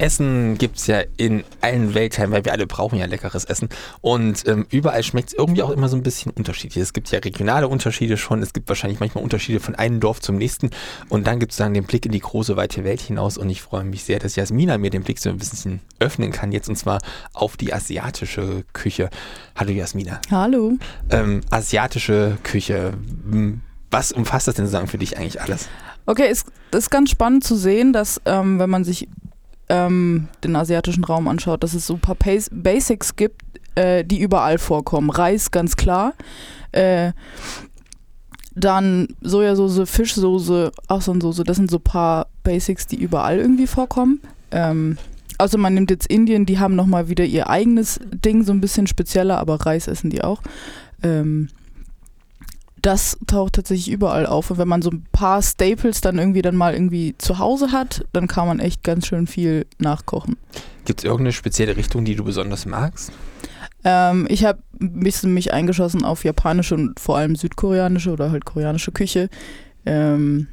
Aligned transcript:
Essen 0.00 0.56
gibt 0.56 0.78
es 0.78 0.86
ja 0.86 1.02
in 1.16 1.44
allen 1.60 1.94
Weltteilen, 1.94 2.30
weil 2.30 2.44
wir 2.44 2.52
alle 2.52 2.66
brauchen 2.66 2.98
ja 2.98 3.06
leckeres 3.06 3.44
Essen. 3.44 3.68
Und 4.00 4.46
ähm, 4.48 4.66
überall 4.70 5.02
schmeckt 5.02 5.28
es 5.28 5.34
irgendwie 5.34 5.62
auch 5.62 5.70
immer 5.70 5.88
so 5.88 5.96
ein 5.96 6.02
bisschen 6.02 6.32
unterschiedlich. 6.32 6.82
Es 6.82 6.92
gibt 6.92 7.10
ja 7.10 7.18
regionale 7.18 7.68
Unterschiede 7.68 8.16
schon, 8.16 8.42
es 8.42 8.52
gibt 8.52 8.68
wahrscheinlich 8.68 9.00
manchmal 9.00 9.22
Unterschiede 9.22 9.60
von 9.60 9.74
einem 9.74 10.00
Dorf 10.00 10.20
zum 10.20 10.36
nächsten. 10.36 10.70
Und 11.08 11.26
dann 11.26 11.38
gibt 11.38 11.52
es 11.52 11.58
dann 11.58 11.74
den 11.74 11.84
Blick 11.84 12.06
in 12.06 12.12
die 12.12 12.20
große, 12.20 12.56
weite 12.56 12.82
Welt 12.82 13.00
hinaus. 13.00 13.36
Und 13.36 13.50
ich 13.50 13.60
freue 13.60 13.84
mich 13.84 14.04
sehr, 14.04 14.18
dass 14.18 14.36
Jasmina 14.36 14.78
mir 14.78 14.90
den 14.90 15.02
Blick 15.02 15.18
so 15.18 15.28
ein 15.28 15.36
bisschen 15.36 15.80
öffnen 15.98 16.32
kann 16.32 16.50
jetzt 16.50 16.68
und 16.68 16.76
zwar 16.76 16.98
auf 17.34 17.56
die 17.56 17.74
asiatische 17.74 18.64
Küche. 18.72 19.10
Hallo 19.54 19.70
Jasmina. 19.70 20.20
Hallo. 20.30 20.72
Ähm, 21.10 21.42
asiatische 21.50 22.38
Küche. 22.42 22.94
Was 23.90 24.12
umfasst 24.12 24.48
das 24.48 24.54
denn 24.54 24.64
sozusagen 24.64 24.88
für 24.88 24.98
dich 24.98 25.18
eigentlich 25.18 25.42
alles? 25.42 25.68
Okay, 26.06 26.28
es 26.30 26.44
ist 26.72 26.90
ganz 26.90 27.10
spannend 27.10 27.44
zu 27.44 27.56
sehen, 27.56 27.92
dass 27.92 28.20
ähm, 28.24 28.58
wenn 28.58 28.70
man 28.70 28.84
sich 28.84 29.06
ähm, 29.70 30.28
den 30.44 30.56
asiatischen 30.56 31.04
Raum 31.04 31.28
anschaut, 31.28 31.62
dass 31.62 31.74
es 31.74 31.86
so 31.86 31.94
ein 31.94 32.00
paar 32.00 32.16
Basics 32.50 33.16
gibt, 33.16 33.42
äh, 33.76 34.04
die 34.04 34.20
überall 34.20 34.58
vorkommen. 34.58 35.10
Reis 35.10 35.50
ganz 35.50 35.76
klar. 35.76 36.12
Äh, 36.72 37.12
dann 38.54 39.08
Sojasauce, 39.22 39.88
Fischsoße, 39.88 40.72
Austernsoße, 40.88 41.44
das 41.44 41.56
sind 41.56 41.70
so 41.70 41.76
ein 41.78 41.84
paar 41.84 42.26
Basics, 42.42 42.86
die 42.86 42.96
überall 42.96 43.38
irgendwie 43.38 43.68
vorkommen. 43.68 44.20
Ähm, 44.50 44.98
also 45.38 45.56
man 45.56 45.72
nimmt 45.72 45.90
jetzt 45.90 46.08
Indien, 46.08 46.46
die 46.46 46.58
haben 46.58 46.74
nochmal 46.74 47.08
wieder 47.08 47.24
ihr 47.24 47.48
eigenes 47.48 48.00
Ding, 48.12 48.42
so 48.42 48.52
ein 48.52 48.60
bisschen 48.60 48.88
spezieller, 48.88 49.38
aber 49.38 49.54
Reis 49.54 49.86
essen 49.86 50.10
die 50.10 50.22
auch. 50.22 50.42
Ähm, 51.02 51.48
das 52.82 53.18
taucht 53.26 53.54
tatsächlich 53.54 53.90
überall 53.90 54.26
auf. 54.26 54.50
Und 54.50 54.58
wenn 54.58 54.68
man 54.68 54.82
so 54.82 54.90
ein 54.90 55.06
paar 55.12 55.42
Staples 55.42 56.00
dann 56.00 56.18
irgendwie 56.18 56.42
dann 56.42 56.56
mal 56.56 56.74
irgendwie 56.74 57.14
zu 57.18 57.38
Hause 57.38 57.72
hat, 57.72 58.04
dann 58.12 58.26
kann 58.26 58.46
man 58.46 58.60
echt 58.60 58.82
ganz 58.82 59.06
schön 59.06 59.26
viel 59.26 59.66
nachkochen. 59.78 60.36
Gibt 60.84 61.00
es 61.00 61.04
irgendeine 61.04 61.32
spezielle 61.32 61.76
Richtung, 61.76 62.04
die 62.04 62.16
du 62.16 62.24
besonders 62.24 62.66
magst? 62.66 63.12
Ähm, 63.84 64.26
ich 64.28 64.44
habe 64.44 64.60
ein 64.80 65.00
bisschen 65.00 65.32
mich 65.32 65.52
eingeschossen 65.52 66.04
auf 66.04 66.24
japanische 66.24 66.74
und 66.74 67.00
vor 67.00 67.16
allem 67.16 67.36
südkoreanische 67.36 68.10
oder 68.10 68.30
halt 68.30 68.44
koreanische 68.44 68.92
Küche. 68.92 69.28
Ähm, 69.86 70.48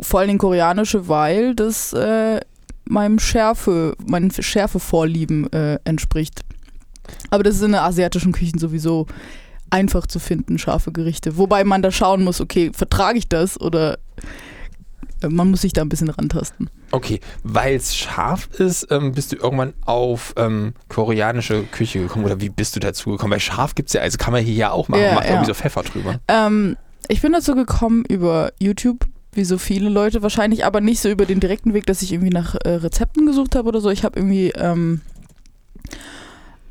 vor 0.00 0.20
allem 0.20 0.38
koreanische, 0.38 1.08
weil 1.08 1.54
das 1.54 1.92
äh, 1.92 2.40
meinem 2.84 3.18
Schärfe, 3.18 3.96
meinen 4.06 4.30
Schärfevorlieben 4.30 5.52
äh, 5.52 5.78
entspricht. 5.84 6.42
Aber 7.30 7.42
das 7.42 7.56
ist 7.56 7.62
in 7.62 7.72
der 7.72 7.82
asiatischen 7.82 8.32
Küche 8.32 8.58
sowieso 8.58 9.06
einfach 9.74 10.06
zu 10.06 10.20
finden, 10.20 10.56
scharfe 10.56 10.92
Gerichte. 10.92 11.36
Wobei 11.36 11.64
man 11.64 11.82
da 11.82 11.90
schauen 11.90 12.22
muss, 12.22 12.40
okay, 12.40 12.70
vertrage 12.72 13.18
ich 13.18 13.28
das 13.28 13.60
oder 13.60 13.98
äh, 15.20 15.28
man 15.28 15.50
muss 15.50 15.62
sich 15.62 15.72
da 15.72 15.82
ein 15.82 15.88
bisschen 15.88 16.10
rantasten. 16.10 16.70
Okay, 16.92 17.18
weil 17.42 17.74
es 17.74 17.96
scharf 17.96 18.48
ist, 18.58 18.86
ähm, 18.92 19.10
bist 19.12 19.32
du 19.32 19.36
irgendwann 19.36 19.74
auf 19.84 20.32
ähm, 20.36 20.74
koreanische 20.88 21.64
Küche 21.64 21.98
gekommen 21.98 22.24
oder 22.24 22.40
wie 22.40 22.50
bist 22.50 22.76
du 22.76 22.80
dazu 22.80 23.10
gekommen? 23.10 23.32
Weil 23.32 23.40
scharf 23.40 23.74
gibt 23.74 23.88
es 23.88 23.94
ja, 23.94 24.02
also 24.02 24.16
kann 24.16 24.32
man 24.32 24.44
hier 24.44 24.54
ja 24.54 24.70
auch 24.70 24.86
machen, 24.86 25.02
ja, 25.02 25.14
macht 25.14 25.24
ja. 25.24 25.32
irgendwie 25.32 25.48
so 25.48 25.54
Pfeffer 25.54 25.82
drüber. 25.82 26.20
Ähm, 26.28 26.76
ich 27.08 27.20
bin 27.20 27.32
dazu 27.32 27.56
gekommen 27.56 28.04
über 28.08 28.52
YouTube, 28.60 29.06
wie 29.32 29.44
so 29.44 29.58
viele 29.58 29.88
Leute 29.88 30.22
wahrscheinlich, 30.22 30.64
aber 30.64 30.80
nicht 30.80 31.00
so 31.00 31.10
über 31.10 31.26
den 31.26 31.40
direkten 31.40 31.74
Weg, 31.74 31.86
dass 31.86 32.00
ich 32.00 32.12
irgendwie 32.12 32.32
nach 32.32 32.54
äh, 32.54 32.68
Rezepten 32.68 33.26
gesucht 33.26 33.56
habe 33.56 33.66
oder 33.66 33.80
so. 33.80 33.90
Ich 33.90 34.04
habe 34.04 34.20
irgendwie 34.20 34.50
ähm, 34.50 35.00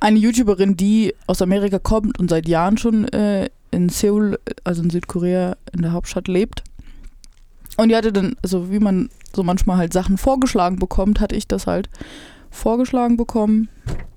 eine 0.03 0.19
YouTuberin, 0.19 0.75
die 0.75 1.15
aus 1.27 1.41
Amerika 1.41 1.79
kommt 1.79 2.19
und 2.19 2.29
seit 2.29 2.45
Jahren 2.45 2.77
schon 2.77 3.07
äh, 3.07 3.49
in 3.71 3.87
Seoul, 3.87 4.37
also 4.65 4.83
in 4.83 4.89
Südkorea, 4.89 5.55
in 5.71 5.81
der 5.81 5.93
Hauptstadt 5.93 6.27
lebt. 6.27 6.61
Und 7.77 7.87
die 7.87 7.95
hatte 7.95 8.11
dann, 8.11 8.35
also 8.43 8.69
wie 8.69 8.79
man 8.79 9.09
so 9.33 9.43
manchmal 9.43 9.77
halt 9.77 9.93
Sachen 9.93 10.17
vorgeschlagen 10.17 10.75
bekommt, 10.77 11.21
hatte 11.21 11.37
ich 11.37 11.47
das 11.47 11.67
halt 11.67 11.89
vorgeschlagen 12.51 13.15
bekommen. 13.15 13.69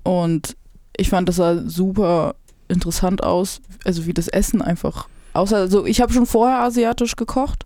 Und 0.03 0.57
ich 0.97 1.09
fand, 1.09 1.29
das 1.29 1.37
sah 1.37 1.63
super 1.65 2.35
interessant 2.67 3.23
aus, 3.23 3.61
also 3.85 4.05
wie 4.05 4.13
das 4.13 4.27
Essen 4.27 4.61
einfach 4.61 5.07
aussah. 5.31 5.55
Also 5.55 5.85
ich 5.85 6.01
habe 6.01 6.11
schon 6.11 6.25
vorher 6.25 6.59
asiatisch 6.59 7.15
gekocht, 7.15 7.65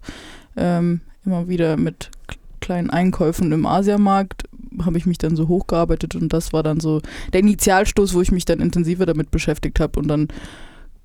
ähm, 0.55 1.01
immer 1.25 1.47
wieder 1.47 1.75
mit 1.75 2.11
kleinen 2.59 2.91
Einkäufen 2.91 3.51
im 3.51 3.65
Asiamarkt 3.65 4.43
habe 4.83 4.97
ich 4.97 5.05
mich 5.05 5.17
dann 5.17 5.35
so 5.35 5.47
hochgearbeitet 5.47 6.15
und 6.15 6.31
das 6.31 6.53
war 6.53 6.63
dann 6.63 6.79
so 6.79 7.01
der 7.33 7.41
Initialstoß, 7.41 8.13
wo 8.13 8.21
ich 8.21 8.31
mich 8.31 8.45
dann 8.45 8.59
intensiver 8.59 9.05
damit 9.05 9.31
beschäftigt 9.31 9.79
habe 9.79 9.99
und 9.99 10.07
dann 10.07 10.27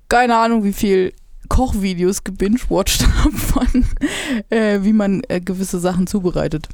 keine 0.09 0.37
Ahnung, 0.37 0.63
wie 0.63 0.73
viel 0.73 1.13
Kochvideos 1.49 2.23
gebingewatcht 2.23 3.05
habe 3.23 3.37
von, 3.37 3.85
äh, 4.49 4.79
wie 4.83 4.93
man 4.93 5.21
äh, 5.27 5.41
gewisse 5.41 5.79
Sachen 5.79 6.07
zubereitet. 6.07 6.67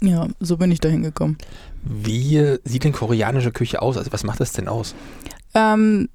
Ja, 0.00 0.28
so 0.40 0.56
bin 0.56 0.70
ich 0.70 0.80
da 0.80 0.88
hingekommen. 0.88 1.38
Wie 1.82 2.58
sieht 2.64 2.84
denn 2.84 2.92
koreanische 2.92 3.52
Küche 3.52 3.82
aus? 3.82 3.96
Also 3.96 4.12
was 4.12 4.24
macht 4.24 4.40
das 4.40 4.52
denn 4.52 4.68
aus? 4.68 4.94
Ähm, 5.54 6.08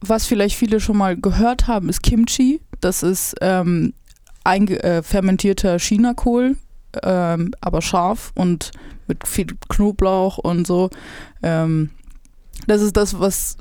was 0.00 0.26
vielleicht 0.26 0.56
viele 0.56 0.80
schon 0.80 0.96
mal 0.96 1.16
gehört 1.16 1.66
haben, 1.66 1.88
ist 1.88 2.02
Kimchi. 2.02 2.60
Das 2.80 3.02
ist 3.02 3.34
ähm, 3.40 3.92
äh, 4.44 5.02
fermentierter 5.02 5.78
Chinakohl, 5.78 6.56
ähm, 7.02 7.52
aber 7.60 7.82
scharf 7.82 8.32
und 8.34 8.72
mit 9.06 9.26
viel 9.26 9.46
Knoblauch 9.68 10.38
und 10.38 10.66
so. 10.66 10.90
Ähm, 11.42 11.90
das 12.66 12.82
ist 12.82 12.96
das, 12.96 13.18
was 13.18 13.56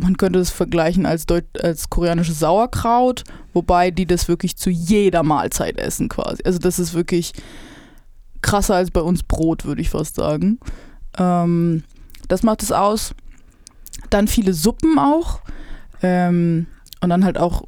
man 0.00 0.16
könnte 0.16 0.38
es 0.38 0.50
vergleichen 0.50 1.06
als, 1.06 1.26
Deut 1.26 1.44
als 1.62 1.88
koreanisches 1.88 2.38
Sauerkraut, 2.38 3.24
wobei 3.54 3.90
die 3.90 4.06
das 4.06 4.28
wirklich 4.28 4.56
zu 4.56 4.70
jeder 4.70 5.22
Mahlzeit 5.22 5.78
essen 5.78 6.08
quasi. 6.08 6.42
Also 6.44 6.58
das 6.58 6.78
ist 6.78 6.92
wirklich 6.92 7.32
krasser 8.42 8.74
als 8.74 8.90
bei 8.90 9.00
uns 9.00 9.22
Brot, 9.22 9.64
würde 9.64 9.80
ich 9.80 9.90
fast 9.90 10.16
sagen. 10.16 10.60
Ähm, 11.18 11.84
das 12.28 12.42
macht 12.42 12.62
es 12.62 12.72
aus. 12.72 13.14
Dann 14.10 14.28
viele 14.28 14.52
Suppen 14.52 14.98
auch. 14.98 15.40
Ähm, 16.02 16.66
und 17.00 17.10
dann 17.10 17.24
halt 17.24 17.38
auch 17.38 17.66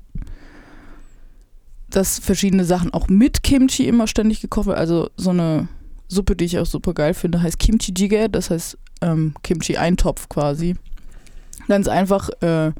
dass 1.90 2.18
verschiedene 2.18 2.64
Sachen 2.64 2.92
auch 2.92 3.08
mit 3.08 3.42
Kimchi 3.42 3.86
immer 3.86 4.06
ständig 4.06 4.40
gekocht 4.40 4.66
werden. 4.66 4.78
Also 4.78 5.10
so 5.16 5.30
eine 5.30 5.68
Suppe, 6.08 6.36
die 6.36 6.44
ich 6.44 6.58
auch 6.58 6.66
super 6.66 6.94
geil 6.94 7.14
finde, 7.14 7.42
heißt 7.42 7.58
Kimchi 7.58 7.92
Jjigae, 7.92 8.28
das 8.28 8.50
heißt 8.50 8.78
ähm, 9.00 9.34
Kimchi-Eintopf 9.42 10.28
quasi. 10.28 10.74
Ganz 11.66 11.88
einfach, 11.88 12.30
äh, 12.40 12.72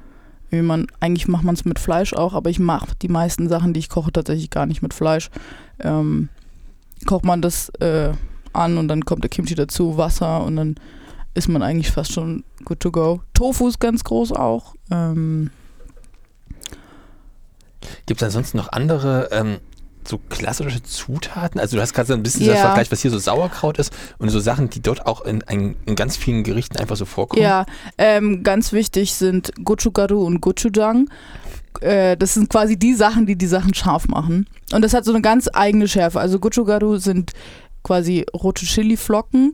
wie 0.50 0.62
man, 0.62 0.86
eigentlich 1.00 1.28
macht 1.28 1.44
man 1.44 1.54
es 1.54 1.64
mit 1.64 1.78
Fleisch 1.78 2.14
auch, 2.14 2.32
aber 2.32 2.48
ich 2.50 2.58
mache 2.58 2.88
die 3.02 3.08
meisten 3.08 3.48
Sachen, 3.48 3.74
die 3.74 3.80
ich 3.80 3.91
koche, 3.91 4.12
tatsächlich 4.12 4.50
gar 4.50 4.66
nicht 4.66 4.82
mit 4.82 4.94
Fleisch. 4.94 5.30
Ähm, 5.80 6.30
kocht 7.06 7.24
man 7.24 7.42
das 7.42 7.68
äh, 7.80 8.12
an 8.52 8.78
und 8.78 8.88
dann 8.88 9.04
kommt 9.04 9.22
der 9.22 9.30
Kimchi 9.30 9.54
dazu, 9.54 9.97
Wasser 9.98 10.42
und 10.44 10.56
dann 10.56 10.74
ist 11.34 11.48
man 11.48 11.62
eigentlich 11.62 11.91
fast 11.91 12.12
schon 12.12 12.44
good 12.64 12.80
to 12.80 12.91
go. 12.91 13.20
Tofu 13.34 13.68
ist 13.68 13.78
ganz 13.78 14.04
groß 14.04 14.32
auch. 14.32 14.74
Ähm, 14.91 15.50
Gibt 18.06 18.21
es 18.21 18.27
ansonsten 18.27 18.59
noch 18.59 18.72
andere 18.72 19.28
ähm, 19.33 19.59
so 20.06 20.19
klassische 20.19 20.83
Zutaten? 20.83 21.61
Also 21.61 21.77
du 21.77 21.83
hast 21.83 21.94
gerade 21.94 22.09
so 22.09 22.15
ein 22.15 22.22
bisschen 22.22 22.47
ja. 22.47 22.53
das 22.53 22.62
Vergleich, 22.62 22.91
was 22.91 23.00
hier 23.00 23.11
so 23.11 23.19
Sauerkraut 23.19 23.78
ist 23.78 23.93
und 24.19 24.28
so 24.31 24.41
Sachen, 24.41 24.71
die 24.71 24.81
dort 24.81 25.06
auch 25.06 25.22
in, 25.22 25.43
in, 25.49 25.77
in 25.87 25.97
ganz 25.97 26.16
vielen 26.16 26.44
Gerichten 26.44 26.77
einfach 26.78 26.97
so 26.97 27.05
vorkommen. 27.05 27.43
Ja, 27.43 27.66
ähm, 27.99 28.43
ganz 28.43 28.72
wichtig 28.72 29.15
sind 29.15 29.53
Gochugaru 29.65 30.25
und 30.25 30.41
Gochujang. 30.41 31.09
Äh, 31.81 32.16
das 32.16 32.34
sind 32.34 32.49
quasi 32.50 32.78
die 32.78 32.94
Sachen, 32.94 33.27
die 33.27 33.37
die 33.37 33.47
Sachen 33.47 33.75
scharf 33.75 34.09
machen. 34.09 34.47
Und 34.72 34.83
das 34.83 34.95
hat 34.95 35.05
so 35.05 35.12
eine 35.12 35.22
ganz 35.22 35.49
eigene 35.53 35.89
Schärfe. 35.89 36.21
Also 36.21 36.39
Gochugaru 36.39 36.97
sind 36.97 37.33
quasi 37.83 38.27
rote 38.34 38.66
Chili-Flocken 38.66 39.53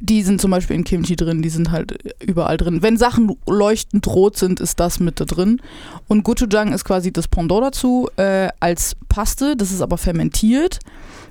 die 0.00 0.22
sind 0.22 0.40
zum 0.40 0.50
Beispiel 0.50 0.76
in 0.76 0.84
Kimchi 0.84 1.16
drin, 1.16 1.42
die 1.42 1.48
sind 1.48 1.70
halt 1.70 1.98
überall 2.20 2.56
drin. 2.56 2.82
Wenn 2.82 2.96
Sachen 2.96 3.36
leuchtend 3.46 4.06
rot 4.06 4.36
sind, 4.36 4.60
ist 4.60 4.80
das 4.80 5.00
mit 5.00 5.20
da 5.20 5.24
drin. 5.24 5.60
Und 6.08 6.24
Gochujang 6.24 6.72
ist 6.72 6.84
quasi 6.84 7.12
das 7.12 7.28
Pendant 7.28 7.62
dazu 7.62 8.08
äh, 8.16 8.48
als 8.60 8.96
Paste, 9.08 9.56
das 9.56 9.70
ist 9.70 9.80
aber 9.80 9.98
fermentiert, 9.98 10.80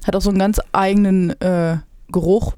hat 0.06 0.16
auch 0.16 0.22
so 0.22 0.30
einen 0.30 0.40
ganz 0.40 0.60
eigenen 0.72 1.40
äh, 1.42 1.78
Geruch. 2.12 2.54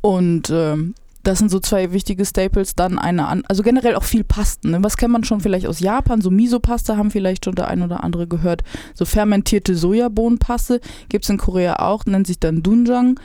Und 0.00 0.50
äh, 0.50 0.76
das 1.22 1.38
sind 1.38 1.50
so 1.50 1.60
zwei 1.60 1.92
wichtige 1.92 2.24
Staples. 2.24 2.74
Dann 2.74 2.98
eine, 2.98 3.28
an 3.28 3.42
also 3.48 3.62
generell 3.62 3.94
auch 3.94 4.04
viel 4.04 4.24
Pasten. 4.24 4.70
Ne? 4.70 4.82
Was 4.82 4.96
kennt 4.96 5.12
man 5.12 5.24
schon 5.24 5.40
vielleicht 5.40 5.66
aus 5.66 5.80
Japan? 5.80 6.20
So 6.20 6.30
Miso-Paste 6.30 6.96
haben 6.96 7.10
vielleicht 7.10 7.44
schon 7.44 7.54
der 7.54 7.68
ein 7.68 7.82
oder 7.82 8.02
andere 8.02 8.26
gehört. 8.26 8.62
So 8.94 9.04
fermentierte 9.04 9.74
Sojabohnenpaste 9.74 10.80
gibt 11.08 11.24
es 11.24 11.30
in 11.30 11.38
Korea 11.38 11.80
auch, 11.80 12.06
nennt 12.06 12.26
sich 12.26 12.38
dann 12.38 12.62
Dunjang. 12.62 13.20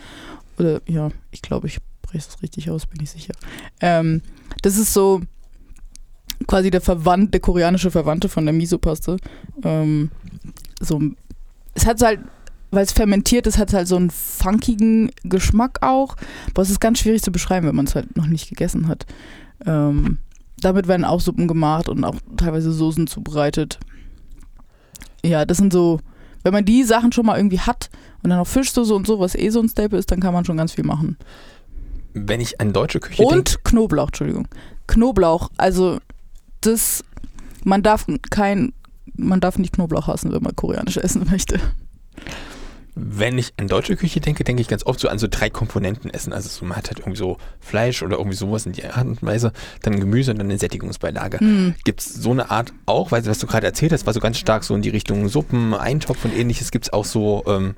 Oder 0.58 0.82
ja, 0.88 1.10
ich 1.32 1.42
glaube, 1.42 1.68
ich 1.68 1.80
spreche 2.06 2.30
es 2.30 2.42
richtig 2.42 2.70
aus, 2.70 2.86
bin 2.86 3.02
ich 3.02 3.12
sicher. 3.12 3.34
Ähm, 3.82 4.22
das 4.62 4.78
ist 4.78 4.94
so 4.94 5.22
quasi 6.48 6.70
der 6.70 6.82
Verwandt, 6.82 7.34
der 7.34 7.42
koreanische 7.42 7.92
Verwandte 7.92 8.30
von 8.30 8.46
der 8.46 8.54
Miso-Paste. 8.54 9.18
Ähm, 9.64 10.12
so, 10.80 11.02
es 11.74 11.86
hat 11.86 12.02
halt, 12.02 12.20
weil 12.72 12.84
es 12.84 12.92
fermentiert 12.92 13.48
ist, 13.48 13.58
hat 13.58 13.70
es 13.70 13.74
halt 13.74 13.88
so 13.88 13.96
einen 13.96 14.10
funkigen 14.10 15.12
Geschmack 15.24 15.80
auch. 15.82 16.16
Aber 16.50 16.62
es 16.62 16.70
ist 16.70 16.82
ganz 16.82 17.00
schwierig 17.00 17.22
zu 17.22 17.32
beschreiben, 17.32 17.68
wenn 17.68 17.76
man 17.76 17.86
es 17.86 17.96
halt 17.96 18.16
noch 18.18 18.28
nicht 18.28 18.50
gegessen 18.50 18.88
hat. 18.88 19.06
Ähm, 19.66 20.20
damit 20.58 20.88
werden 20.88 21.06
auch 21.06 21.22
Suppen 21.22 21.48
gemacht 21.48 21.90
und 21.90 22.04
auch 22.04 22.16
teilweise 22.38 22.72
Soßen 22.72 23.08
zubereitet. 23.08 23.80
Ja, 25.24 25.46
das 25.46 25.58
sind 25.58 25.74
so 25.74 26.00
Wenn 26.44 26.54
man 26.54 26.66
die 26.66 26.84
Sachen 26.84 27.12
schon 27.12 27.26
mal 27.26 27.38
irgendwie 27.38 27.60
hat 27.60 27.90
und 28.26 28.32
dann 28.32 28.40
noch 28.40 28.48
Fischsoße 28.48 28.94
und 28.94 29.06
so, 29.06 29.20
was 29.20 29.36
eh 29.36 29.50
so 29.50 29.62
ein 29.62 29.70
Staple 29.70 30.00
ist, 30.00 30.10
dann 30.10 30.20
kann 30.20 30.34
man 30.34 30.44
schon 30.46 30.58
ganz 30.58 30.74
viel 30.74 30.84
machen. 30.84 31.16
Wenn 32.16 32.42
ich 32.42 32.60
an 32.60 32.74
deutsche 32.74 33.00
Küche 33.00 33.22
Und 33.22 33.34
denke. 33.36 33.60
Knoblauch, 33.64 34.08
Entschuldigung. 34.08 34.48
Knoblauch, 34.88 35.52
also 35.58 36.00
das, 36.62 37.04
man 37.64 37.84
darf 37.84 38.08
kein, 38.32 38.74
man 39.16 39.42
darf 39.42 39.60
nicht 39.60 39.74
Knoblauch 39.74 40.08
hassen, 40.08 40.32
wenn 40.32 40.42
man 40.42 40.56
koreanisch 40.56 40.98
essen 40.98 41.28
möchte. 41.30 41.60
Wenn 42.96 43.38
ich 43.38 43.54
an 43.58 43.68
deutsche 43.68 43.96
Küche 43.96 44.22
denke, 44.22 44.44
denke 44.44 44.62
ich 44.62 44.70
ganz 44.70 44.84
oft 44.88 45.00
so 45.00 45.08
an 45.08 45.20
so 45.20 45.28
drei 45.30 45.52
Komponenten 45.52 46.10
essen. 46.10 46.34
Also 46.34 46.50
so, 46.50 46.66
man 46.66 46.78
hat 46.78 46.88
halt 46.88 47.00
irgendwie 47.00 47.18
so 47.18 47.38
Fleisch 47.60 48.02
oder 48.02 48.18
irgendwie 48.18 48.38
sowas 48.38 48.66
in 48.66 48.72
die 48.72 48.86
Art 48.86 49.06
und 49.06 49.22
Weise, 49.22 49.52
dann 49.84 50.00
Gemüse 50.00 50.32
und 50.32 50.40
dann 50.40 50.48
eine 50.48 50.58
Sättigungsbeilage. 50.58 51.42
Hm. 51.42 51.76
Gibt 51.84 52.00
es 52.02 52.12
so 52.12 52.32
eine 52.32 52.50
Art 52.50 52.74
auch, 52.88 53.12
weil 53.12 53.24
was 53.28 53.38
du 53.38 53.46
gerade 53.46 53.68
erzählt 53.68 53.92
hast, 53.92 54.08
war 54.08 54.14
so 54.14 54.20
ganz 54.20 54.40
stark 54.40 54.64
so 54.64 54.74
in 54.74 54.82
die 54.82 54.90
Richtung 54.90 55.28
Suppen, 55.28 55.76
Eintopf 55.76 56.26
und 56.26 56.34
ähnliches. 56.34 56.72
Gibt 56.72 56.86
es 56.86 56.94
auch 56.94 57.06
so, 57.06 57.44
ähm, 57.46 57.76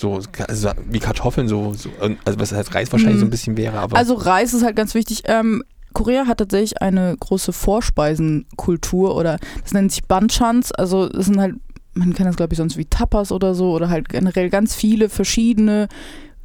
so 0.00 0.20
also 0.48 0.70
wie 0.88 0.98
Kartoffeln, 0.98 1.46
so, 1.46 1.74
so 1.74 1.90
also 2.24 2.40
was 2.40 2.52
halt 2.52 2.74
Reis 2.74 2.90
wahrscheinlich 2.90 3.16
Mhm. 3.16 3.20
so 3.20 3.26
ein 3.26 3.30
bisschen 3.30 3.56
wäre, 3.58 3.78
aber 3.78 3.96
Also 3.98 4.14
Reis 4.14 4.54
ist 4.54 4.64
halt 4.64 4.74
ganz 4.76 4.94
wichtig. 4.94 5.22
Ähm, 5.26 5.62
Korea 5.92 6.26
hat 6.26 6.38
tatsächlich 6.38 6.80
eine 6.80 7.16
große 7.18 7.52
Vorspeisenkultur 7.52 9.14
oder 9.16 9.38
das 9.62 9.72
nennt 9.72 9.92
sich 9.92 10.04
Banchans. 10.04 10.72
Also 10.72 11.08
das 11.08 11.26
sind 11.26 11.40
halt, 11.40 11.56
man 11.94 12.14
kennt 12.14 12.28
das 12.28 12.36
glaube 12.36 12.52
ich 12.54 12.58
sonst 12.58 12.76
wie 12.76 12.84
Tapas 12.84 13.32
oder 13.32 13.54
so 13.54 13.72
oder 13.72 13.88
halt 13.90 14.08
generell 14.08 14.50
ganz 14.50 14.74
viele 14.74 15.08
verschiedene 15.08 15.88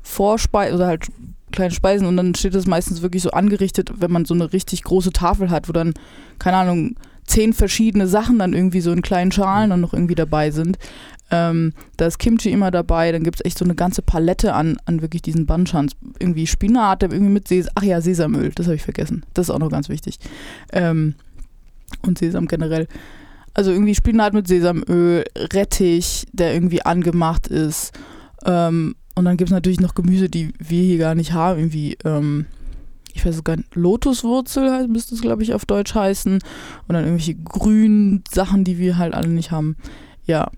Vorspeisen 0.01 0.75
oder 0.75 0.87
halt 0.87 1.07
kleine 1.51 1.71
Speisen 1.73 2.07
und 2.07 2.17
dann 2.17 2.35
steht 2.35 2.55
das 2.55 2.65
meistens 2.65 3.01
wirklich 3.01 3.23
so 3.23 3.31
angerichtet, 3.31 3.89
wenn 3.99 4.11
man 4.11 4.25
so 4.25 4.33
eine 4.33 4.51
richtig 4.51 4.83
große 4.83 5.11
Tafel 5.11 5.49
hat, 5.49 5.69
wo 5.69 5.73
dann, 5.73 5.93
keine 6.39 6.57
Ahnung, 6.57 6.95
zehn 7.25 7.53
verschiedene 7.53 8.07
Sachen 8.07 8.39
dann 8.39 8.53
irgendwie 8.53 8.81
so 8.81 8.91
in 8.91 9.01
kleinen 9.01 9.31
Schalen 9.31 9.69
dann 9.71 9.81
noch 9.81 9.93
irgendwie 9.93 10.15
dabei 10.15 10.51
sind. 10.51 10.77
Ähm, 11.31 11.73
da 11.97 12.05
ist 12.05 12.19
Kimchi 12.19 12.51
immer 12.51 12.69
dabei, 12.69 13.11
dann 13.11 13.23
gibt 13.23 13.37
es 13.39 13.45
echt 13.45 13.57
so 13.57 13.65
eine 13.65 13.75
ganze 13.75 14.01
Palette 14.01 14.53
an, 14.53 14.77
an 14.85 15.01
wirklich 15.01 15.21
diesen 15.21 15.45
Banchans. 15.45 15.93
Irgendwie 16.19 16.45
Spinat, 16.45 17.01
der 17.01 17.11
irgendwie 17.11 17.33
mit 17.33 17.47
Sesam, 17.47 17.71
ach 17.75 17.83
ja, 17.83 18.01
Sesamöl, 18.01 18.51
das 18.53 18.67
habe 18.67 18.75
ich 18.75 18.83
vergessen. 18.83 19.25
Das 19.33 19.47
ist 19.47 19.55
auch 19.55 19.59
noch 19.59 19.71
ganz 19.71 19.89
wichtig. 19.89 20.19
Ähm, 20.71 21.15
und 22.03 22.19
Sesam 22.19 22.47
generell. 22.47 22.87
Also 23.53 23.71
irgendwie 23.71 23.95
Spinat 23.95 24.33
mit 24.33 24.47
Sesamöl, 24.47 25.23
Rettich, 25.35 26.25
der 26.31 26.53
irgendwie 26.53 26.83
angemacht 26.83 27.47
ist. 27.47 27.93
Ähm, 28.45 28.95
und 29.15 29.25
dann 29.25 29.37
gibt 29.37 29.49
es 29.49 29.53
natürlich 29.53 29.79
noch 29.79 29.95
Gemüse, 29.95 30.29
die 30.29 30.53
wir 30.59 30.83
hier 30.83 30.97
gar 30.97 31.15
nicht 31.15 31.33
haben. 31.33 31.59
Irgendwie, 31.59 31.97
ähm, 32.03 32.45
ich 33.15 33.25
weiß 33.25 33.43
gar 33.45 33.55
nicht, 33.55 33.73
Lotuswurzel 33.75 34.89
müsste 34.89 35.15
es, 35.15 35.21
glaube 35.21 35.41
ich, 35.41 35.53
auf 35.53 35.65
Deutsch 35.65 35.95
heißen. 35.95 36.33
Und 36.33 36.93
dann 36.93 37.05
irgendwelche 37.05 37.35
grünen 37.35 38.23
Sachen, 38.29 38.65
die 38.65 38.77
wir 38.77 38.97
halt 38.97 39.13
alle 39.13 39.29
nicht 39.29 39.51
haben. 39.51 39.77
Ja, 40.25 40.51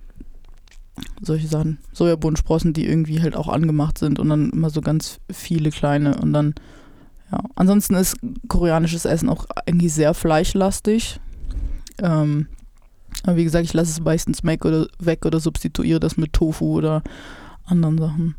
solche 1.21 1.47
Sachen. 1.47 1.77
Sojabohnensprossen, 1.93 2.73
die 2.73 2.87
irgendwie 2.87 3.21
halt 3.21 3.35
auch 3.35 3.47
angemacht 3.47 3.99
sind 3.99 4.17
und 4.17 4.29
dann 4.29 4.49
immer 4.49 4.71
so 4.71 4.81
ganz 4.81 5.19
viele 5.31 5.69
kleine 5.69 6.17
und 6.17 6.33
dann, 6.33 6.55
ja. 7.31 7.43
Ansonsten 7.53 7.93
ist 7.93 8.17
koreanisches 8.47 9.05
Essen 9.05 9.29
auch 9.29 9.45
eigentlich 9.67 9.93
sehr 9.93 10.15
fleischlastig. 10.15 11.19
Ähm, 12.01 12.47
aber 13.23 13.35
wie 13.35 13.43
gesagt, 13.43 13.65
ich 13.65 13.73
lasse 13.73 13.91
es 13.91 13.99
meistens 13.99 14.43
weg 14.43 14.65
oder, 14.65 14.87
weg 14.97 15.27
oder 15.27 15.39
substituiere 15.39 15.99
das 15.99 16.17
mit 16.17 16.33
Tofu 16.33 16.75
oder 16.75 17.03
anderen 17.65 17.99
Sachen. 17.99 18.35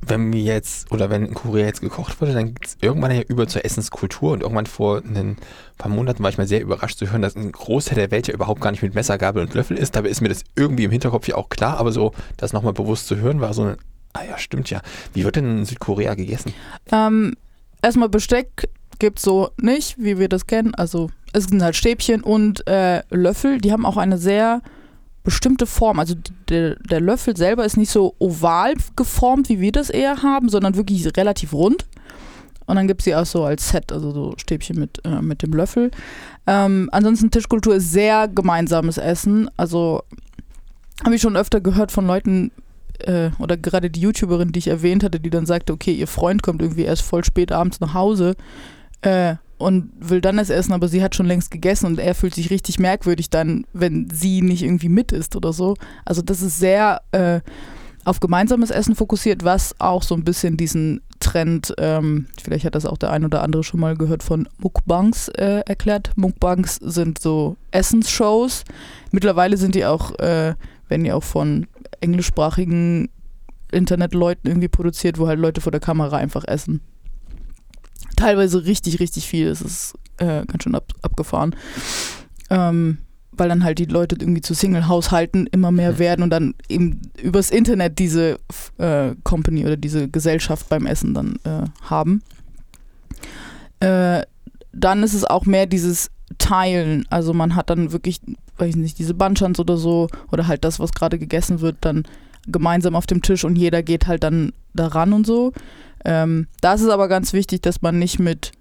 Wenn 0.00 0.32
wir 0.32 0.40
jetzt, 0.40 0.90
oder 0.92 1.10
wenn 1.10 1.26
in 1.26 1.34
Korea 1.34 1.66
jetzt 1.66 1.80
gekocht 1.80 2.20
wurde, 2.20 2.32
dann 2.32 2.54
geht 2.54 2.66
es 2.66 2.76
irgendwann 2.80 3.14
ja 3.14 3.22
über 3.22 3.46
zur 3.46 3.64
Essenskultur 3.64 4.32
und 4.32 4.42
irgendwann 4.42 4.66
vor 4.66 5.02
ein 5.02 5.36
paar 5.76 5.90
Monaten 5.90 6.22
war 6.22 6.30
ich 6.30 6.38
mal 6.38 6.46
sehr 6.46 6.62
überrascht 6.62 6.98
zu 6.98 7.10
hören, 7.10 7.22
dass 7.22 7.36
ein 7.36 7.52
Großteil 7.52 7.96
der 7.96 8.10
Welt 8.10 8.28
ja 8.28 8.34
überhaupt 8.34 8.60
gar 8.60 8.70
nicht 8.70 8.82
mit 8.82 8.94
Messer, 8.94 9.18
Gabel 9.18 9.42
und 9.42 9.54
Löffel 9.54 9.76
ist. 9.76 9.96
Dabei 9.96 10.08
ist 10.08 10.20
mir 10.20 10.28
das 10.28 10.44
irgendwie 10.56 10.84
im 10.84 10.90
Hinterkopf 10.90 11.28
ja 11.28 11.36
auch 11.36 11.48
klar, 11.48 11.78
aber 11.78 11.92
so 11.92 12.12
das 12.36 12.52
nochmal 12.52 12.72
bewusst 12.72 13.06
zu 13.06 13.16
hören 13.16 13.40
war 13.40 13.54
so 13.54 13.64
ein, 13.64 13.76
ah 14.12 14.24
ja, 14.28 14.38
stimmt 14.38 14.70
ja. 14.70 14.80
Wie 15.14 15.24
wird 15.24 15.36
denn 15.36 15.58
in 15.58 15.64
Südkorea 15.64 16.14
gegessen? 16.14 16.54
Ähm, 16.92 17.34
erstmal 17.82 18.08
Besteck 18.08 18.68
gibt's 18.98 19.22
so 19.22 19.50
nicht, 19.60 19.96
wie 19.98 20.18
wir 20.18 20.28
das 20.28 20.46
kennen. 20.46 20.74
Also 20.74 21.10
es 21.32 21.44
sind 21.44 21.62
halt 21.62 21.76
Stäbchen 21.76 22.22
und 22.22 22.66
äh, 22.66 23.02
Löffel. 23.10 23.58
Die 23.58 23.72
haben 23.72 23.86
auch 23.86 23.96
eine 23.96 24.18
sehr 24.18 24.62
bestimmte 25.28 25.66
Form. 25.66 25.98
Also 25.98 26.14
der, 26.48 26.76
der 26.76 27.02
Löffel 27.02 27.36
selber 27.36 27.66
ist 27.66 27.76
nicht 27.76 27.90
so 27.90 28.14
oval 28.18 28.72
geformt, 28.96 29.50
wie 29.50 29.60
wir 29.60 29.72
das 29.72 29.90
eher 29.90 30.22
haben, 30.22 30.48
sondern 30.48 30.74
wirklich 30.74 31.04
relativ 31.18 31.52
rund. 31.52 31.84
Und 32.64 32.76
dann 32.76 32.88
gibt 32.88 33.02
es 33.02 33.04
sie 33.04 33.14
auch 33.14 33.26
so 33.26 33.44
als 33.44 33.68
Set, 33.68 33.92
also 33.92 34.10
so 34.10 34.32
Stäbchen 34.38 34.78
mit, 34.78 35.04
äh, 35.04 35.20
mit 35.20 35.42
dem 35.42 35.52
Löffel. 35.52 35.90
Ähm, 36.46 36.88
ansonsten 36.92 37.30
Tischkultur 37.30 37.74
ist 37.74 37.92
sehr 37.92 38.26
gemeinsames 38.26 38.96
Essen. 38.96 39.50
Also 39.58 40.02
habe 41.04 41.14
ich 41.14 41.20
schon 41.20 41.36
öfter 41.36 41.60
gehört 41.60 41.92
von 41.92 42.06
Leuten, 42.06 42.50
äh, 43.00 43.28
oder 43.38 43.58
gerade 43.58 43.90
die 43.90 44.00
YouTuberin, 44.00 44.52
die 44.52 44.60
ich 44.60 44.68
erwähnt 44.68 45.04
hatte, 45.04 45.20
die 45.20 45.28
dann 45.28 45.44
sagte, 45.44 45.74
okay, 45.74 45.92
ihr 45.92 46.08
Freund 46.08 46.42
kommt 46.42 46.62
irgendwie 46.62 46.84
erst 46.84 47.02
voll 47.02 47.22
spät 47.22 47.52
abends 47.52 47.80
nach 47.80 47.92
Hause 47.92 48.34
äh, 49.02 49.34
und 49.58 49.90
will 49.98 50.20
dann 50.20 50.36
das 50.36 50.50
essen, 50.50 50.72
aber 50.72 50.88
sie 50.88 51.02
hat 51.02 51.14
schon 51.14 51.26
längst 51.26 51.50
gegessen 51.50 51.86
und 51.86 51.98
er 51.98 52.14
fühlt 52.14 52.34
sich 52.34 52.50
richtig 52.50 52.78
merkwürdig 52.78 53.28
dann, 53.30 53.64
wenn 53.72 54.08
sie 54.10 54.40
nicht 54.40 54.62
irgendwie 54.62 54.88
mit 54.88 55.12
isst 55.12 55.36
oder 55.36 55.52
so. 55.52 55.76
Also 56.04 56.22
das 56.22 56.42
ist 56.42 56.58
sehr 56.58 57.02
äh, 57.12 57.40
auf 58.04 58.20
gemeinsames 58.20 58.70
Essen 58.70 58.94
fokussiert, 58.94 59.44
was 59.44 59.74
auch 59.80 60.02
so 60.02 60.14
ein 60.14 60.24
bisschen 60.24 60.56
diesen 60.56 61.02
Trend, 61.20 61.74
ähm, 61.78 62.26
vielleicht 62.40 62.64
hat 62.64 62.74
das 62.74 62.86
auch 62.86 62.96
der 62.96 63.10
ein 63.10 63.24
oder 63.24 63.42
andere 63.42 63.64
schon 63.64 63.80
mal 63.80 63.96
gehört, 63.96 64.22
von 64.22 64.48
Mukbangs 64.58 65.28
äh, 65.28 65.62
erklärt. 65.66 66.12
Mukbangs 66.16 66.76
sind 66.76 67.18
so 67.18 67.56
Essensshows. 67.72 68.64
Mittlerweile 69.10 69.56
sind 69.56 69.74
die 69.74 69.84
auch, 69.84 70.18
äh, 70.20 70.54
werden 70.88 71.04
die 71.04 71.12
auch 71.12 71.24
von 71.24 71.66
englischsprachigen 72.00 73.10
Internetleuten 73.72 74.48
irgendwie 74.48 74.68
produziert, 74.68 75.18
wo 75.18 75.26
halt 75.26 75.40
Leute 75.40 75.60
vor 75.60 75.72
der 75.72 75.80
Kamera 75.80 76.16
einfach 76.16 76.44
essen. 76.46 76.80
Teilweise 78.18 78.64
richtig, 78.64 79.00
richtig 79.00 79.28
viel. 79.28 79.46
Es 79.46 79.60
ist 79.60 79.94
äh, 80.16 80.44
ganz 80.44 80.64
schön 80.64 80.74
ab, 80.74 80.92
abgefahren. 81.02 81.54
Ähm, 82.50 82.98
weil 83.30 83.48
dann 83.48 83.62
halt 83.62 83.78
die 83.78 83.84
Leute 83.84 84.16
irgendwie 84.18 84.40
zu 84.40 84.54
Single-Haushalten 84.54 85.46
immer 85.46 85.70
mehr 85.70 85.98
werden 86.00 86.22
und 86.22 86.30
dann 86.30 86.54
eben 86.68 87.00
übers 87.22 87.50
Internet 87.50 88.00
diese 88.00 88.38
äh, 88.78 89.14
Company 89.22 89.64
oder 89.64 89.76
diese 89.76 90.08
Gesellschaft 90.08 90.68
beim 90.68 90.86
Essen 90.86 91.14
dann 91.14 91.36
äh, 91.44 91.68
haben. 91.82 92.22
Äh, 93.78 94.22
dann 94.72 95.02
ist 95.04 95.14
es 95.14 95.24
auch 95.24 95.46
mehr 95.46 95.66
dieses 95.66 96.10
Teilen. 96.38 97.06
Also 97.10 97.32
man 97.32 97.54
hat 97.54 97.70
dann 97.70 97.92
wirklich, 97.92 98.20
weiß 98.56 98.70
ich 98.70 98.76
nicht, 98.76 98.98
diese 98.98 99.14
Banchans 99.14 99.60
oder 99.60 99.76
so 99.76 100.08
oder 100.32 100.48
halt 100.48 100.64
das, 100.64 100.80
was 100.80 100.92
gerade 100.92 101.18
gegessen 101.18 101.60
wird, 101.60 101.76
dann 101.82 102.02
gemeinsam 102.48 102.96
auf 102.96 103.06
dem 103.06 103.22
Tisch 103.22 103.44
und 103.44 103.56
jeder 103.56 103.82
geht 103.82 104.06
halt 104.06 104.24
dann 104.24 104.52
daran 104.74 105.12
und 105.12 105.26
so. 105.26 105.52
Ähm, 106.04 106.46
da 106.60 106.74
ist 106.74 106.82
es 106.82 106.88
aber 106.88 107.08
ganz 107.08 107.32
wichtig, 107.32 107.62
dass 107.62 107.82
man 107.82 107.98
nicht 107.98 108.18
mit, 108.18 108.52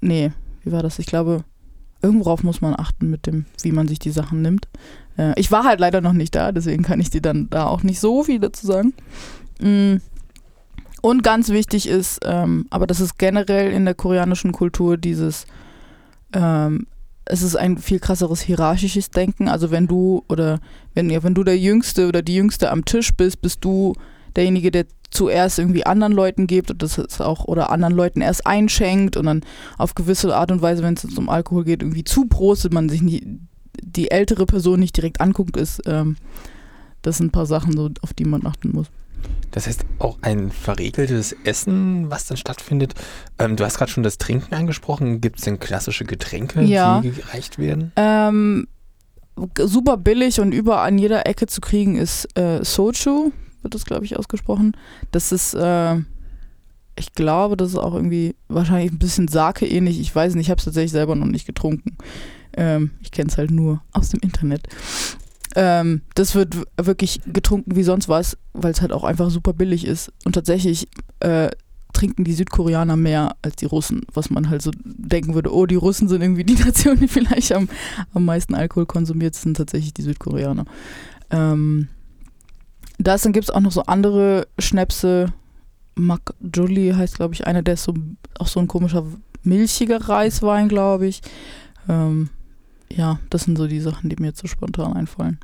nee, 0.00 0.32
wie 0.62 0.72
war 0.72 0.82
das? 0.82 0.98
Ich 0.98 1.06
glaube, 1.06 1.44
irgendworauf 2.02 2.42
muss 2.42 2.60
man 2.60 2.74
achten 2.78 3.10
mit 3.10 3.26
dem, 3.26 3.46
wie 3.62 3.72
man 3.72 3.88
sich 3.88 3.98
die 3.98 4.10
Sachen 4.10 4.42
nimmt. 4.42 4.68
Äh, 5.16 5.38
ich 5.38 5.50
war 5.50 5.64
halt 5.64 5.80
leider 5.80 6.00
noch 6.00 6.12
nicht 6.12 6.34
da, 6.34 6.52
deswegen 6.52 6.82
kann 6.82 7.00
ich 7.00 7.10
dir 7.10 7.22
dann 7.22 7.48
da 7.50 7.66
auch 7.66 7.82
nicht 7.82 8.00
so 8.00 8.24
viel 8.24 8.40
dazu 8.40 8.66
sagen. 8.66 8.92
Mm. 9.60 9.96
Und 11.00 11.24
ganz 11.24 11.48
wichtig 11.48 11.88
ist, 11.88 12.20
ähm, 12.24 12.66
aber 12.70 12.86
das 12.86 13.00
ist 13.00 13.18
generell 13.18 13.72
in 13.72 13.84
der 13.84 13.94
koreanischen 13.94 14.52
Kultur 14.52 14.96
dieses, 14.96 15.46
ähm, 16.32 16.86
es 17.24 17.42
ist 17.42 17.56
ein 17.56 17.78
viel 17.78 17.98
krasseres 17.98 18.40
hierarchisches 18.40 19.10
Denken. 19.10 19.48
Also 19.48 19.72
wenn 19.72 19.88
du 19.88 20.24
oder 20.28 20.60
wenn, 20.94 21.10
ja, 21.10 21.22
wenn 21.24 21.34
du 21.34 21.42
der 21.42 21.58
Jüngste 21.58 22.06
oder 22.06 22.22
die 22.22 22.36
Jüngste 22.36 22.70
am 22.70 22.84
Tisch 22.84 23.14
bist, 23.14 23.42
bist 23.42 23.64
du 23.64 23.94
derjenige, 24.36 24.70
der 24.70 24.86
zuerst 25.12 25.58
irgendwie 25.58 25.86
anderen 25.86 26.12
Leuten 26.12 26.46
gibt 26.46 26.70
und 26.70 26.82
das 26.82 26.98
ist 26.98 27.20
auch 27.20 27.44
oder 27.44 27.70
anderen 27.70 27.94
Leuten 27.94 28.20
erst 28.20 28.46
einschenkt 28.46 29.16
und 29.16 29.26
dann 29.26 29.42
auf 29.78 29.94
gewisse 29.94 30.34
Art 30.34 30.50
und 30.50 30.62
Weise, 30.62 30.82
wenn 30.82 30.94
es 30.94 31.02
jetzt 31.04 31.18
um 31.18 31.28
Alkohol 31.28 31.64
geht, 31.64 31.82
irgendwie 31.82 32.04
zuprostet, 32.04 32.72
man 32.72 32.88
sich 32.88 33.02
nie, 33.02 33.38
die 33.80 34.10
ältere 34.10 34.46
Person 34.46 34.80
nicht 34.80 34.96
direkt 34.96 35.20
anguckt, 35.20 35.56
ist 35.56 35.82
ähm, 35.86 36.16
das 37.02 37.18
sind 37.18 37.26
ein 37.26 37.32
paar 37.32 37.46
Sachen, 37.46 37.76
so, 37.76 37.90
auf 38.02 38.14
die 38.14 38.24
man 38.24 38.46
achten 38.46 38.72
muss. 38.72 38.86
Das 39.50 39.66
heißt 39.66 39.84
auch 39.98 40.18
ein 40.22 40.50
verregeltes 40.50 41.36
Essen, 41.44 42.10
was 42.10 42.26
dann 42.26 42.36
stattfindet. 42.36 42.94
Ähm, 43.38 43.56
du 43.56 43.64
hast 43.64 43.76
gerade 43.76 43.90
schon 43.90 44.02
das 44.02 44.18
Trinken 44.18 44.54
angesprochen. 44.54 45.20
Gibt 45.20 45.38
es 45.38 45.44
denn 45.44 45.58
klassische 45.60 46.04
Getränke, 46.04 46.62
Ja. 46.62 47.00
die 47.00 47.10
gereicht 47.10 47.58
werden? 47.58 47.92
Ähm, 47.96 48.66
super 49.58 49.96
billig 49.96 50.40
und 50.40 50.52
überall 50.52 50.88
an 50.88 50.98
jeder 50.98 51.26
Ecke 51.26 51.46
zu 51.46 51.60
kriegen 51.60 51.96
ist 51.96 52.26
äh, 52.38 52.64
Soju, 52.64 53.32
wird 53.62 53.74
das 53.74 53.84
glaube 53.84 54.04
ich 54.04 54.18
ausgesprochen. 54.18 54.76
Das 55.10 55.32
ist, 55.32 55.54
äh, 55.54 55.96
ich 56.96 57.14
glaube, 57.14 57.56
das 57.56 57.70
ist 57.70 57.78
auch 57.78 57.94
irgendwie 57.94 58.34
wahrscheinlich 58.48 58.92
ein 58.92 58.98
bisschen 58.98 59.28
Sake 59.28 59.66
ähnlich. 59.66 60.00
Ich 60.00 60.14
weiß 60.14 60.34
nicht, 60.34 60.46
ich 60.46 60.50
habe 60.50 60.58
es 60.58 60.64
tatsächlich 60.64 60.92
selber 60.92 61.14
noch 61.14 61.26
nicht 61.26 61.46
getrunken. 61.46 61.96
Ähm, 62.54 62.92
ich 63.00 63.10
kenne 63.10 63.30
es 63.30 63.38
halt 63.38 63.50
nur 63.50 63.82
aus 63.92 64.10
dem 64.10 64.20
Internet. 64.20 64.68
Ähm, 65.54 66.02
das 66.14 66.34
wird 66.34 66.56
wirklich 66.80 67.20
getrunken 67.26 67.76
wie 67.76 67.82
sonst 67.82 68.08
was, 68.08 68.38
weil 68.52 68.72
es 68.72 68.80
halt 68.80 68.92
auch 68.92 69.04
einfach 69.04 69.30
super 69.30 69.52
billig 69.52 69.86
ist. 69.86 70.12
Und 70.24 70.32
tatsächlich 70.34 70.88
äh, 71.20 71.50
trinken 71.92 72.24
die 72.24 72.32
Südkoreaner 72.32 72.96
mehr 72.96 73.36
als 73.42 73.56
die 73.56 73.66
Russen, 73.66 74.02
was 74.12 74.30
man 74.30 74.48
halt 74.48 74.62
so 74.62 74.70
denken 74.84 75.34
würde, 75.34 75.54
oh, 75.54 75.66
die 75.66 75.76
Russen 75.76 76.08
sind 76.08 76.22
irgendwie 76.22 76.44
die 76.44 76.54
Nation, 76.64 76.98
die 76.98 77.08
vielleicht 77.08 77.52
am, 77.52 77.68
am 78.14 78.24
meisten 78.24 78.54
Alkohol 78.54 78.86
konsumiert, 78.86 79.34
sind 79.34 79.56
tatsächlich 79.56 79.94
die 79.94 80.02
Südkoreaner. 80.02 80.64
Ähm, 81.30 81.88
das, 82.98 83.22
dann 83.22 83.32
gibt 83.32 83.44
es 83.44 83.50
auch 83.50 83.60
noch 83.60 83.72
so 83.72 83.82
andere 83.82 84.46
Schnäpse. 84.58 85.32
Mac 85.94 86.20
Jolie 86.40 86.94
heißt, 86.94 87.16
glaube 87.16 87.34
ich, 87.34 87.46
einer, 87.46 87.62
der 87.62 87.74
ist 87.74 87.84
so 87.84 87.94
auch 88.38 88.48
so 88.48 88.60
ein 88.60 88.68
komischer 88.68 89.04
milchiger 89.42 90.08
Reiswein, 90.08 90.68
glaube 90.68 91.06
ich. 91.06 91.20
Ähm, 91.88 92.30
ja, 92.88 93.18
das 93.30 93.44
sind 93.44 93.56
so 93.56 93.66
die 93.66 93.80
Sachen, 93.80 94.10
die 94.10 94.16
mir 94.18 94.28
jetzt 94.28 94.40
so 94.40 94.48
spontan 94.48 94.92
einfallen. 94.94 95.38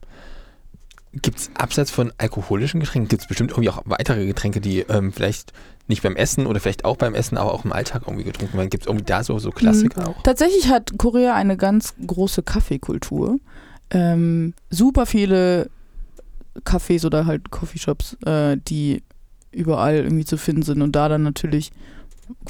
Gibt 1.12 1.38
es 1.38 1.50
abseits 1.55 1.90
von 1.90 2.12
alkoholischen 2.19 2.81
Getränken, 2.81 3.09
gibt 3.09 3.23
es 3.23 3.28
bestimmt 3.28 3.50
irgendwie 3.50 3.71
auch 3.71 3.83
weitere 3.87 4.26
Getränke, 4.26 4.61
die 4.61 4.81
ähm, 4.81 5.12
vielleicht 5.12 5.52
nicht 5.88 6.02
beim 6.02 6.17
Essen 6.17 6.47
oder 6.47 6.61
vielleicht 6.61 6.85
auch 6.85 6.97
beim 6.97 7.14
Essen, 7.14 7.38
aber 7.38 7.55
auch 7.55 7.64
im 7.64 7.73
Alltag 7.73 8.02
irgendwie 8.07 8.25
getrunken 8.25 8.59
werden? 8.59 8.69
Gibt 8.71 8.85
es 8.85 8.87
irgendwie 8.87 9.07
da 9.07 9.25
so, 9.25 9.38
so 9.38 9.50
Klassiker 9.50 10.02
mhm. 10.02 10.09
auch? 10.09 10.23
Tatsächlich 10.23 10.69
hat 10.69 10.93
Korea 10.99 11.35
eine 11.35 11.57
ganz 11.57 11.95
große 12.07 12.43
Kaffeekultur. 12.43 13.38
Ähm, 13.90 14.52
super 14.69 15.07
viele 15.07 15.71
Cafés 16.65 17.05
oder 17.05 17.27
halt 17.27 17.50
Coffeeshops, 17.50 18.15
äh, 18.25 18.57
die 18.57 19.03
überall 19.50 19.97
irgendwie 19.97 20.25
zu 20.25 20.37
finden 20.37 20.62
sind 20.62 20.83
und 20.83 20.93
da 20.93 21.09
dann 21.09 21.23
natürlich 21.23 21.73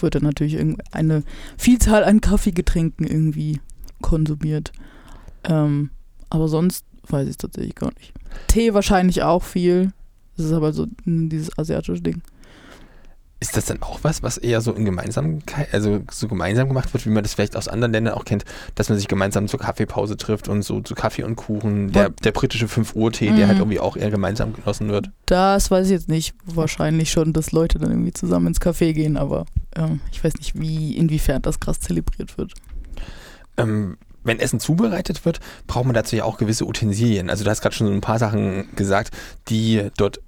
wird 0.01 0.17
dann 0.17 0.25
natürlich 0.25 0.59
eine 0.91 1.23
Vielzahl 1.57 2.05
an 2.05 2.21
Kaffeegetränken 2.21 3.07
irgendwie 3.07 3.61
konsumiert. 4.03 4.73
Ähm, 5.45 5.91
aber 6.31 6.49
sonst 6.49 6.85
weiß 7.09 7.25
ich 7.25 7.33
es 7.33 7.37
tatsächlich 7.37 7.77
gar 7.77 7.93
nicht. 7.95 8.13
Tee 8.49 8.75
wahrscheinlich 8.75 9.23
auch 9.23 9.43
viel. 9.43 9.93
Das 10.37 10.47
ist 10.47 10.53
aber 10.53 10.73
so 10.73 10.87
dieses 11.05 11.57
asiatische 11.59 12.03
Ding. 12.03 12.23
Ist 13.41 13.57
das 13.57 13.67
dann 13.67 13.81
auch 13.83 14.01
was, 14.03 14.25
was 14.25 14.37
eher 14.37 14.61
so 14.61 14.73
in 14.73 14.85
Gemeinsamkeit, 14.85 15.73
also 15.73 16.01
so 16.11 16.27
gemeinsam 16.27 16.67
gemacht 16.67 16.93
wird, 16.93 17.07
wie 17.07 17.11
man 17.11 17.23
das 17.23 17.35
vielleicht 17.35 17.57
aus 17.57 17.69
anderen 17.69 17.93
Ländern 17.93 18.15
auch 18.15 18.25
kennt, 18.25 18.45
dass 18.75 18.89
man 18.89 18.99
sich 18.99 19.07
gemeinsam 19.07 19.47
zur 19.47 19.61
Kaffeepause 19.61 20.17
trifft 20.17 20.49
und 20.49 20.63
so 20.63 20.81
zu 20.81 20.97
Kaffee 20.97 21.23
und 21.23 21.37
Kuchen, 21.37 21.93
der, 21.93 22.11
der 22.11 22.33
britische 22.33 22.67
5 22.67 22.97
Uhr 22.97 23.13
Tee, 23.13 23.31
mhm. 23.31 23.37
der 23.37 23.47
halt 23.47 23.59
mhm. 23.59 23.63
irgendwie 23.63 23.81
auch 23.81 23.97
eher 23.97 24.11
gemeinsam 24.11 24.55
genossen 24.55 24.89
wird? 24.89 25.11
Das 25.27 25.71
weiß 25.71 25.87
ich 25.87 25.93
jetzt 25.93 26.09
nicht. 26.09 26.35
Wahrscheinlich 26.47 27.13
schon, 27.13 27.33
dass 27.33 27.53
Leute 27.53 27.79
dann 27.79 27.91
irgendwie 27.91 28.13
zusammen 28.13 28.49
ins 28.49 28.61
Café 28.61 28.93
gehen, 28.93 29.17
aber 29.17 29.47
ähm, 29.77 30.01
ich 30.11 30.25
weiß 30.25 30.35
nicht, 30.35 30.59
wie, 30.59 30.97
inwiefern 30.97 31.41
das 31.41 31.61
krass 31.61 31.79
zelebriert 31.79 32.39
wird. 32.39 32.55
Ähm, 33.57 33.99
wenn 34.25 34.41
Essen 34.41 34.61
zubereitet 34.61 35.25
wird, 35.25 35.41
braucht 35.67 35.87
man 35.87 35.95
dazu 35.95 36.17
ja 36.17 36.25
auch 36.25 36.39
gewisse 36.39 36.67
Utensilien. 36.67 37.31
Also 37.31 37.45
du 37.45 37.51
hast 37.51 37.61
gerade 37.61 37.75
schon 37.75 37.87
so 37.87 37.93
ein 37.93 38.01
paar 38.01 38.19
Sachen 38.19 38.69
gesagt, 38.77 39.11
die 39.49 39.89
dort 39.97 40.21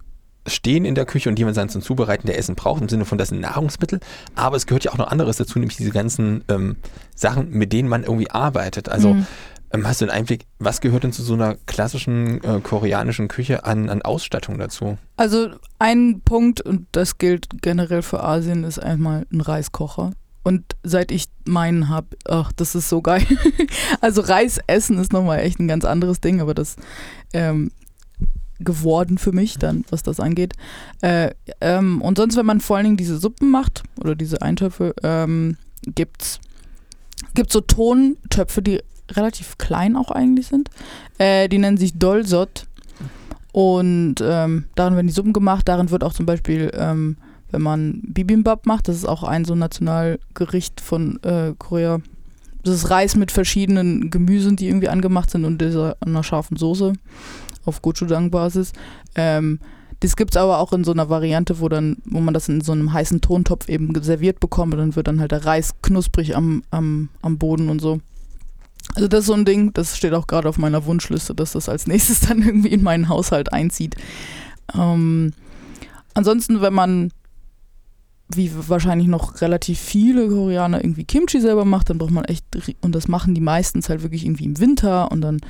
stehen 0.51 0.85
in 0.85 0.95
der 0.95 1.07
Küche 1.07 1.29
und 1.29 1.37
die 1.37 1.45
man 1.45 1.55
dann 1.55 1.69
zum 1.69 1.83
Zubereiten 1.83 2.27
der 2.27 2.39
Essen 2.39 2.55
braucht, 2.55 2.83
im 2.83 2.89
Sinne 2.89 3.05
von, 3.05 3.19
das 3.19 3.29
sind 3.29 3.41
Nahrungsmittel. 3.41 4.01
Aber 4.35 4.57
es 4.57 4.67
gehört 4.67 4.85
ja 4.85 4.93
auch 4.93 4.99
noch 4.99 5.09
anderes 5.09 5.37
dazu, 5.37 5.59
nämlich 5.59 5.77
diese 5.77 5.91
ganzen 5.91 6.45
ähm, 6.49 6.77
Sachen, 7.15 7.51
mit 7.51 7.73
denen 7.73 7.89
man 7.89 8.05
irgendwie 8.05 8.31
arbeitet. 8.31 8.89
Also 8.89 9.15
mhm. 9.15 9.27
ähm, 9.73 9.87
hast 9.87 10.01
du 10.01 10.07
einen 10.07 10.13
Einblick, 10.13 10.47
was 10.59 10.81
gehört 10.81 11.05
denn 11.05 11.13
zu 11.13 11.23
so 11.23 11.35
einer 11.35 11.57
klassischen 11.67 12.43
äh, 12.45 12.61
koreanischen 12.61 13.29
Küche 13.29 13.65
an, 13.65 13.89
an 13.89 14.03
Ausstattung 14.03 14.59
dazu? 14.59 14.99
Also 15.17 15.51
ein 15.79 16.21
Punkt, 16.25 16.61
und 16.61 16.87
das 16.93 17.19
gilt 17.19 17.63
generell 17.63 18.03
für 18.03 18.23
Asien, 18.23 18.65
ist 18.65 18.79
einmal 18.79 19.27
ein 19.33 19.41
Reiskocher. 19.41 20.13
Und 20.43 20.65
seit 20.83 21.13
ich 21.13 21.27
meinen 21.47 21.91
habe, 21.91 22.17
ach, 22.27 22.51
das 22.53 22.75
ist 22.75 22.89
so 22.89 23.03
geil. 23.03 23.27
also 24.01 24.23
Reis 24.23 24.59
essen 24.67 24.99
ist 24.99 25.13
nochmal 25.13 25.41
echt 25.41 25.61
ein 25.61 25.69
ganz 25.69 25.85
anderes 25.85 26.21
Ding, 26.21 26.41
aber 26.41 26.55
das 26.55 26.77
ähm, 27.35 27.71
geworden 28.61 29.19
für 29.19 29.33
mich 29.33 29.59
dann, 29.59 29.85
was 29.91 30.03
das 30.03 30.21
angeht. 30.21 30.55
Äh, 31.01 31.31
ähm, 31.61 32.01
und 32.03 32.19
sonst, 32.19 32.37
wenn 32.37 32.47
man 32.47 32.61
vor 32.61 32.77
allen 32.77 32.85
Dingen 32.85 32.97
diese 32.97 33.19
Suppen 33.19 33.51
macht 33.51 33.83
oder 34.01 34.15
diese 34.15 34.43
Eintöpfe, 34.43 34.95
ähm, 35.03 35.57
gibt's 35.95 36.41
gibt 37.35 37.53
so 37.53 37.61
Tontöpfe, 37.61 38.63
die 38.63 38.81
relativ 39.13 39.59
klein 39.59 39.97
auch 39.97 40.11
eigentlich 40.11 40.47
sind. 40.47 40.71
Äh, 41.19 41.49
die 41.49 41.59
nennen 41.59 41.77
sich 41.77 41.99
Dolsot. 41.99 42.67
Und 43.53 44.17
ähm, 44.23 44.67
darin 44.75 44.95
werden 44.95 45.09
die 45.09 45.13
Suppen 45.13 45.33
gemacht. 45.33 45.67
Darin 45.67 45.91
wird 45.91 46.05
auch 46.05 46.13
zum 46.13 46.27
Beispiel, 46.27 46.71
ähm, 46.75 47.17
wenn 47.51 47.63
man 47.63 48.01
Bibimbap 48.05 48.67
macht, 48.67 48.89
das 48.89 48.97
ist 48.97 49.07
auch 49.07 49.25
ein 49.25 49.45
so 49.45 49.55
Nationalgericht 49.55 50.81
von 50.81 51.21
äh, 51.23 51.55
Korea. 51.59 52.01
Das 52.63 52.75
ist 52.75 52.91
Reis 52.91 53.17
mit 53.17 53.33
verschiedenen 53.33 54.11
Gemüsen, 54.11 54.55
die 54.57 54.69
irgendwie 54.69 54.89
angemacht 54.89 55.31
sind 55.31 55.45
und 55.45 55.61
dieser, 55.61 55.97
einer 56.01 56.23
scharfen 56.23 56.57
Soße 56.57 56.93
auf 57.65 57.83
Gochujang-Basis. 57.83 58.73
Ähm, 59.15 59.61
das 60.01 60.17
gibt 60.17 60.35
es 60.35 60.37
aber 60.39 60.59
auch 60.59 60.73
in 60.73 60.83
so 60.83 60.93
einer 60.93 61.11
Variante, 61.11 61.61
wo 61.61 61.69
dann, 61.69 61.99
wo 62.07 62.21
man 62.21 62.33
das 62.33 62.49
in 62.49 62.63
so 62.63 62.73
einem 62.73 62.93
heißen 62.93 63.21
Tontopf 63.21 63.69
eben 63.69 63.93
serviert 64.03 64.41
bekommt 64.41 64.73
und 64.73 64.81
dann 64.81 64.97
wird 64.97 65.07
dann 65.07 65.21
halt 65.21 65.33
der 65.33 65.45
Reis 65.45 65.75
knusprig 65.83 66.35
am, 66.37 66.63
am, 66.71 67.11
am 67.21 67.37
Boden 67.37 67.69
und 67.69 67.81
so. 67.81 68.01
Also 68.95 69.09
das 69.09 69.21
ist 69.21 69.27
so 69.27 69.35
ein 69.35 69.45
Ding, 69.45 69.73
das 69.75 69.97
steht 69.97 70.15
auch 70.15 70.27
gerade 70.27 70.49
auf 70.49 70.59
meiner 70.59 70.85
Wunschliste, 70.87 71.35
dass 71.35 71.53
das 71.53 71.69
als 71.69 71.87
nächstes 71.87 72.21
dann 72.29 72.43
irgendwie 72.43 72.71
in 72.71 72.83
meinen 72.83 73.09
Haushalt 73.09 73.53
einzieht. 73.53 73.95
Ähm, 74.75 75.33
ansonsten, 76.15 76.63
wenn 76.63 76.75
man 76.75 77.13
wie 78.33 78.51
wahrscheinlich 78.69 79.09
noch 79.09 79.41
relativ 79.41 79.79
viele 79.79 80.29
Koreaner 80.29 80.83
irgendwie 80.85 81.05
Kimchi 81.05 81.41
selber 81.41 81.65
macht, 81.65 81.91
dann 81.91 81.99
braucht 81.99 82.13
man 82.13 82.25
echt, 82.25 82.45
und 82.81 82.95
das 82.95 83.09
machen 83.09 83.35
die 83.35 83.41
meistens 83.41 83.89
halt 83.89 84.03
wirklich 84.03 84.25
irgendwie 84.25 84.45
im 84.45 84.59
Winter 84.61 85.11
und 85.11 85.21
dann 85.21 85.41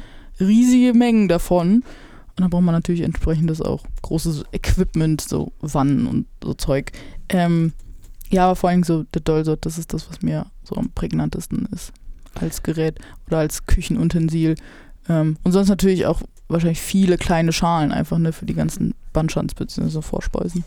riesige 0.41 0.95
Mengen 0.95 1.29
davon. 1.29 1.77
Und 1.77 2.41
dann 2.41 2.51
braucht 2.51 2.63
man 2.63 2.75
natürlich 2.75 3.03
entsprechendes 3.03 3.61
auch 3.61 3.85
großes 4.03 4.45
Equipment, 4.53 5.21
so 5.21 5.53
Wannen 5.61 6.07
und 6.07 6.27
so 6.43 6.55
Zeug. 6.55 6.93
Ähm, 7.29 7.73
ja, 8.31 8.47
aber 8.47 8.57
vor 8.57 8.71
allem 8.71 8.85
so 8.85 9.05
der 9.15 9.23
Dolsot, 9.23 9.67
das 9.67 9.79
ist 9.79 9.93
das, 9.93 10.09
was 10.09 10.23
mir 10.23 10.47
so 10.63 10.77
am 10.77 10.91
prägnantesten 10.91 11.67
ist 11.73 11.93
als 12.35 12.63
Gerät 12.63 12.99
oder 13.27 13.39
als 13.39 13.67
Küchenutensil. 13.67 14.55
Ähm, 15.09 15.37
und 15.43 15.53
sonst 15.53 15.69
natürlich 15.69 16.07
auch 16.07 16.23
wahrscheinlich 16.49 16.81
viele 16.81 17.19
kleine 17.19 17.53
Schalen 17.53 17.93
einfach 17.93 18.19
ne, 18.19 18.33
für 18.33 18.47
die 18.47 18.55
ganzen 18.55 18.95
Bandschans 19.13 19.55
bzw. 19.55 20.03
Vorspeisen. 20.03 20.65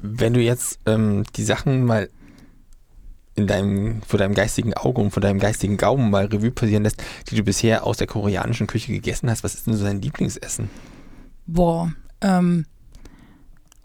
Wenn 0.00 0.34
du 0.34 0.40
jetzt 0.40 0.78
ähm, 0.86 1.24
die 1.36 1.42
Sachen 1.42 1.84
mal 1.84 2.08
in 3.38 3.46
deinem, 3.46 4.02
vor 4.02 4.18
deinem 4.18 4.34
geistigen 4.34 4.74
Auge 4.74 5.00
und 5.00 5.10
vor 5.10 5.22
deinem 5.22 5.38
geistigen 5.38 5.76
Gaumen 5.76 6.10
mal 6.10 6.26
Revue 6.26 6.50
passieren 6.50 6.82
lässt, 6.82 7.02
die 7.30 7.36
du 7.36 7.42
bisher 7.42 7.86
aus 7.86 7.96
der 7.96 8.06
koreanischen 8.06 8.66
Küche 8.66 8.92
gegessen 8.92 9.30
hast, 9.30 9.44
was 9.44 9.54
ist 9.54 9.66
denn 9.66 9.74
so 9.74 9.84
dein 9.84 10.02
Lieblingsessen? 10.02 10.68
Boah, 11.46 11.92
ähm, 12.20 12.66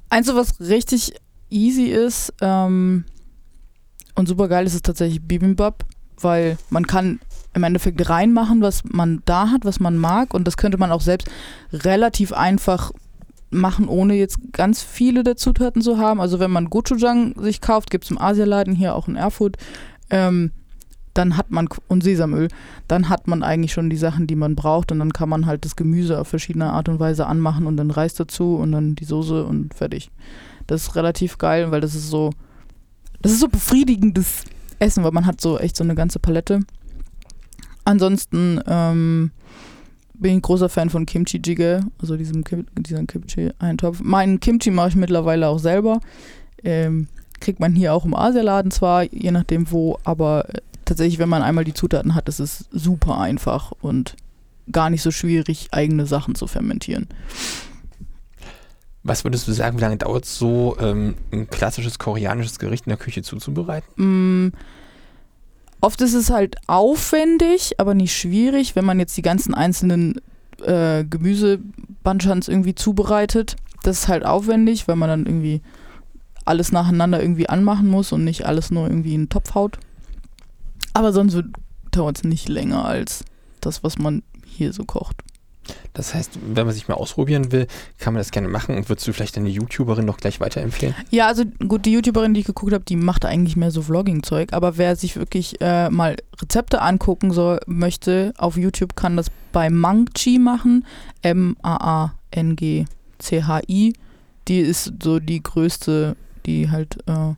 eins, 0.09 0.33
was 0.33 0.59
richtig 0.59 1.13
easy 1.49 1.85
ist 1.85 2.33
ähm, 2.41 3.05
und 4.15 4.27
super 4.27 4.47
geil 4.47 4.65
ist, 4.65 4.73
ist 4.73 4.85
tatsächlich 4.85 5.21
Bibimbap, 5.21 5.85
weil 6.19 6.57
man 6.69 6.87
kann 6.87 7.19
im 7.53 7.63
Endeffekt 7.63 8.09
reinmachen, 8.09 8.61
was 8.61 8.83
man 8.83 9.21
da 9.25 9.49
hat, 9.49 9.63
was 9.63 9.79
man 9.79 9.95
mag 9.95 10.33
und 10.33 10.45
das 10.45 10.57
könnte 10.57 10.77
man 10.77 10.91
auch 10.91 11.01
selbst 11.01 11.29
relativ 11.71 12.33
einfach 12.33 12.91
machen, 13.53 13.87
ohne 13.87 14.15
jetzt 14.15 14.37
ganz 14.51 14.81
viele 14.81 15.23
der 15.23 15.35
Zutaten 15.35 15.81
zu 15.81 15.97
haben. 15.97 16.19
Also 16.19 16.39
wenn 16.39 16.51
man 16.51 16.69
Gochujang 16.69 17.35
sich 17.39 17.61
kauft, 17.61 17.89
gibt 17.89 18.05
es 18.05 18.11
im 18.11 18.19
Asialaden 18.19 18.75
hier 18.75 18.95
auch 18.95 19.07
in 19.07 19.15
Erfurt, 19.15 19.57
ähm, 20.09 20.51
dann 21.13 21.37
hat 21.37 21.51
man, 21.51 21.69
und 21.87 22.03
Sesamöl, 22.03 22.47
dann 22.87 23.09
hat 23.09 23.27
man 23.27 23.43
eigentlich 23.43 23.71
schon 23.71 23.89
die 23.89 23.97
Sachen, 23.97 24.25
die 24.25 24.35
man 24.35 24.55
braucht 24.55 24.91
und 24.91 24.99
dann 24.99 25.13
kann 25.13 25.29
man 25.29 25.45
halt 25.45 25.63
das 25.65 25.75
Gemüse 25.75 26.19
auf 26.19 26.27
verschiedene 26.27 26.71
Art 26.71 26.89
und 26.89 26.99
Weise 26.99 27.27
anmachen 27.27 27.67
und 27.67 27.77
dann 27.77 27.91
Reis 27.91 28.15
dazu 28.15 28.55
und 28.55 28.71
dann 28.71 28.95
die 28.95 29.05
Soße 29.05 29.45
und 29.45 29.73
fertig. 29.73 30.09
Das 30.67 30.81
ist 30.81 30.95
relativ 30.95 31.37
geil, 31.37 31.71
weil 31.71 31.81
das 31.81 31.93
ist 31.93 32.09
so, 32.09 32.31
das 33.21 33.31
ist 33.31 33.41
so 33.41 33.47
befriedigendes 33.47 34.45
Essen, 34.79 35.03
weil 35.03 35.11
man 35.11 35.25
hat 35.25 35.39
so 35.39 35.59
echt 35.59 35.75
so 35.75 35.83
eine 35.83 35.95
ganze 35.95 36.19
Palette. 36.19 36.61
Ansonsten, 37.85 38.59
ähm, 38.65 39.31
bin 40.23 40.31
ich 40.31 40.37
ein 40.37 40.41
großer 40.41 40.69
Fan 40.69 40.89
von 40.89 41.05
Kimchi 41.05 41.37
Jjigae, 41.37 41.81
also 41.99 42.17
diesem, 42.17 42.43
Kim, 42.43 42.65
diesem 42.75 43.05
Kimchi-Eintopf. 43.05 43.99
Meinen 44.01 44.39
Kimchi 44.39 44.71
mache 44.71 44.89
ich 44.89 44.95
mittlerweile 44.95 45.49
auch 45.49 45.59
selber. 45.59 45.99
Ähm, 46.63 47.07
kriegt 47.39 47.59
man 47.59 47.75
hier 47.75 47.93
auch 47.93 48.05
im 48.05 48.15
Asialaden 48.15 48.71
zwar, 48.71 49.03
je 49.03 49.31
nachdem 49.31 49.69
wo, 49.69 49.99
aber 50.05 50.49
äh, 50.49 50.61
tatsächlich, 50.85 51.19
wenn 51.19 51.29
man 51.29 51.43
einmal 51.43 51.65
die 51.65 51.73
Zutaten 51.73 52.15
hat, 52.15 52.29
ist 52.29 52.39
es 52.39 52.65
super 52.71 53.19
einfach 53.19 53.73
und 53.81 54.15
gar 54.71 54.89
nicht 54.89 55.01
so 55.01 55.11
schwierig, 55.11 55.67
eigene 55.71 56.05
Sachen 56.05 56.35
zu 56.35 56.47
fermentieren. 56.47 57.07
Was 59.03 59.25
würdest 59.25 59.45
du 59.49 59.51
sagen, 59.51 59.77
wie 59.77 59.81
lange 59.81 59.97
dauert 59.97 60.23
es 60.23 60.37
so, 60.37 60.77
ähm, 60.79 61.15
ein 61.33 61.49
klassisches 61.49 61.99
koreanisches 61.99 62.59
Gericht 62.59 62.85
in 62.87 62.91
der 62.91 62.97
Küche 62.97 63.23
zuzubereiten? 63.23 64.45
Mm, 64.45 64.53
Oft 65.83 65.99
ist 65.99 66.13
es 66.13 66.29
halt 66.29 66.55
aufwendig, 66.67 67.77
aber 67.77 67.93
nicht 67.93 68.15
schwierig, 68.15 68.77
wenn 68.77 68.85
man 68.85 68.99
jetzt 68.99 69.17
die 69.17 69.21
ganzen 69.21 69.53
einzelnen 69.53 70.15
äh, 70.61 71.03
Gemüsebanchans 71.03 72.47
irgendwie 72.47 72.73
zubereitet. 72.73 73.57
Das 73.83 73.99
ist 73.99 74.07
halt 74.07 74.25
aufwendig, 74.25 74.87
weil 74.87 74.95
man 74.95 75.09
dann 75.09 75.25
irgendwie 75.25 75.61
alles 76.45 76.71
nacheinander 76.71 77.21
irgendwie 77.21 77.49
anmachen 77.49 77.89
muss 77.89 78.13
und 78.13 78.23
nicht 78.23 78.45
alles 78.45 78.71
nur 78.71 78.87
irgendwie 78.87 79.13
in 79.13 79.23
den 79.23 79.29
Topf 79.29 79.55
haut. 79.55 79.77
Aber 80.93 81.11
sonst 81.11 81.37
dauert 81.91 82.15
es 82.15 82.23
nicht 82.23 82.47
länger 82.47 82.85
als 82.85 83.25
das, 83.59 83.83
was 83.83 83.97
man 83.97 84.23
hier 84.45 84.71
so 84.71 84.85
kocht. 84.85 85.21
Das 85.93 86.15
heißt, 86.15 86.39
wenn 86.41 86.65
man 86.65 86.73
sich 86.73 86.87
mal 86.87 86.95
ausprobieren 86.95 87.51
will, 87.51 87.67
kann 87.99 88.13
man 88.13 88.19
das 88.19 88.31
gerne 88.31 88.47
machen. 88.47 88.75
Und 88.75 88.89
würdest 88.89 89.07
du 89.07 89.13
vielleicht 89.13 89.37
deine 89.37 89.49
YouTuberin 89.49 90.05
noch 90.05 90.17
gleich 90.17 90.39
weiterempfehlen? 90.39 90.95
Ja, 91.11 91.27
also 91.27 91.43
gut, 91.67 91.85
die 91.85 91.91
YouTuberin, 91.93 92.33
die 92.33 92.39
ich 92.39 92.47
geguckt 92.47 92.73
habe, 92.73 92.83
die 92.83 92.95
macht 92.95 93.25
eigentlich 93.25 93.55
mehr 93.55 93.69
so 93.69 93.83
Vlogging-Zeug. 93.83 94.53
Aber 94.53 94.77
wer 94.77 94.95
sich 94.95 95.15
wirklich 95.15 95.61
äh, 95.61 95.91
mal 95.91 96.15
Rezepte 96.41 96.81
angucken 96.81 97.31
soll, 97.31 97.59
möchte, 97.67 98.33
auf 98.37 98.57
YouTube 98.57 98.95
kann 98.95 99.15
das 99.17 99.27
bei 99.51 99.69
Mangchi 99.69 100.39
machen. 100.39 100.85
M-A-A-N-G-C-H-I. 101.21 102.23
Die 104.47 104.59
ist 104.59 104.93
so 105.01 105.19
die 105.19 105.43
größte, 105.43 106.15
die 106.45 106.69
halt 106.71 106.97
äh, 107.07 107.35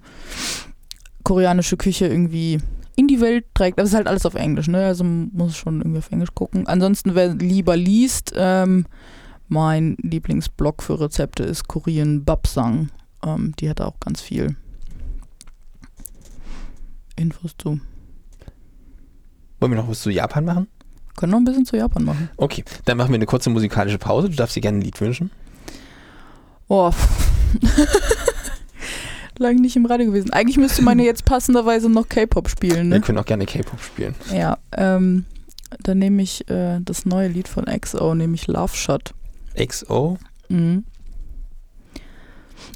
koreanische 1.24 1.76
Küche 1.76 2.08
irgendwie 2.08 2.60
in 2.96 3.08
die 3.08 3.22
Welt 3.22 3.46
trägt. 3.54 3.80
Das 3.80 3.90
ist 3.90 3.96
halt 3.96 4.08
alles 4.08 4.26
auf 4.26 4.36
Englisch, 4.36 4.68
ne? 4.68 4.86
Also 4.86 5.04
man 5.04 5.30
muss 5.34 5.56
schon 5.56 5.82
irgendwie 5.82 6.00
auf 6.00 6.12
Englisch 6.12 6.34
gucken. 6.34 6.68
Ansonsten, 6.68 7.16
wer 7.16 7.34
lieber 7.34 7.76
liest, 7.76 8.34
ähm, 8.36 8.86
mein 9.48 9.98
Lieblingsblog 10.02 10.82
für 10.82 11.00
Rezepte 11.00 11.44
ist 11.44 11.68
Korean 11.68 12.24
Babsang. 12.24 12.90
Ähm, 13.24 13.54
die 13.60 13.70
hat 13.70 13.82
auch 13.82 14.00
ganz 14.00 14.22
viel 14.22 14.56
Infos 17.16 17.56
zu. 17.58 17.80
Wollen 19.60 19.72
wir 19.72 19.78
noch 19.78 19.90
was 19.90 20.02
zu 20.02 20.10
Japan 20.10 20.46
machen? 20.46 20.68
Können 21.16 21.32
noch 21.32 21.40
ein 21.40 21.46
bisschen 21.46 21.66
zu 21.66 21.78
Japan 21.78 22.04
machen. 22.04 22.30
Okay, 22.38 22.64
dann 22.86 22.98
machen 22.98 23.10
wir 23.10 23.16
eine 23.16 23.26
kurze 23.26 23.50
musikalische 23.50 23.98
Pause. 23.98 24.30
Du 24.30 24.36
darfst 24.36 24.56
dir 24.56 24.62
gerne 24.62 24.80
ein 24.80 24.82
Lied 24.82 25.00
wünschen. 25.00 25.32
Oh. 26.68 26.92
Lange 29.38 29.62
nicht 29.62 29.76
im 29.76 29.86
Radio 29.86 30.08
gewesen. 30.08 30.32
Eigentlich 30.32 30.58
müsste 30.58 30.82
man 30.82 31.00
ja 31.00 31.06
jetzt 31.06 31.26
passenderweise 31.26 31.90
noch 31.90 32.08
K-Pop 32.08 32.50
spielen, 32.50 32.90
Wir 32.90 33.00
ne? 33.00 33.02
können 33.02 33.18
auch 33.18 33.26
gerne 33.26 33.46
K-Pop 33.46 33.82
spielen. 33.82 34.16
Ja, 34.34 34.58
ähm, 34.76 35.26
dann 35.82 36.00
nehme 36.00 36.22
ich 36.22 36.50
äh, 36.50 36.80
das 36.82 37.06
neue 37.06 37.28
Lied 37.28 37.48
von 37.48 37.66
XO, 37.66 38.16
nämlich 38.16 38.48
Love 38.48 38.76
Shot. 38.76 39.14
XO. 39.58 40.18
Mhm. 40.50 40.84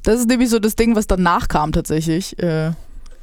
Das 0.03 0.19
ist 0.19 0.27
nämlich 0.27 0.49
so 0.49 0.59
das 0.59 0.75
Ding, 0.75 0.95
was 0.95 1.07
danach 1.07 1.47
kam 1.47 1.71
tatsächlich. 1.71 2.37
Äh, 2.39 2.71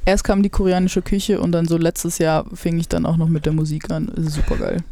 erst 0.05 0.23
kam 0.23 0.43
die 0.43 0.49
koreanische 0.49 1.01
Küche 1.01 1.41
und 1.41 1.51
dann 1.51 1.67
so 1.67 1.77
letztes 1.77 2.17
Jahr 2.17 2.45
fing 2.53 2.79
ich 2.79 2.87
dann 2.87 3.05
auch 3.05 3.17
noch 3.17 3.29
mit 3.29 3.45
der 3.45 3.53
Musik 3.53 3.89
an. 3.91 4.11
Super 4.15 4.57
geil. 4.57 4.83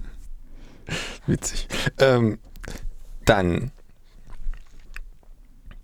Witzig. 1.28 1.68
Ähm, 2.00 2.38
dann 3.26 3.72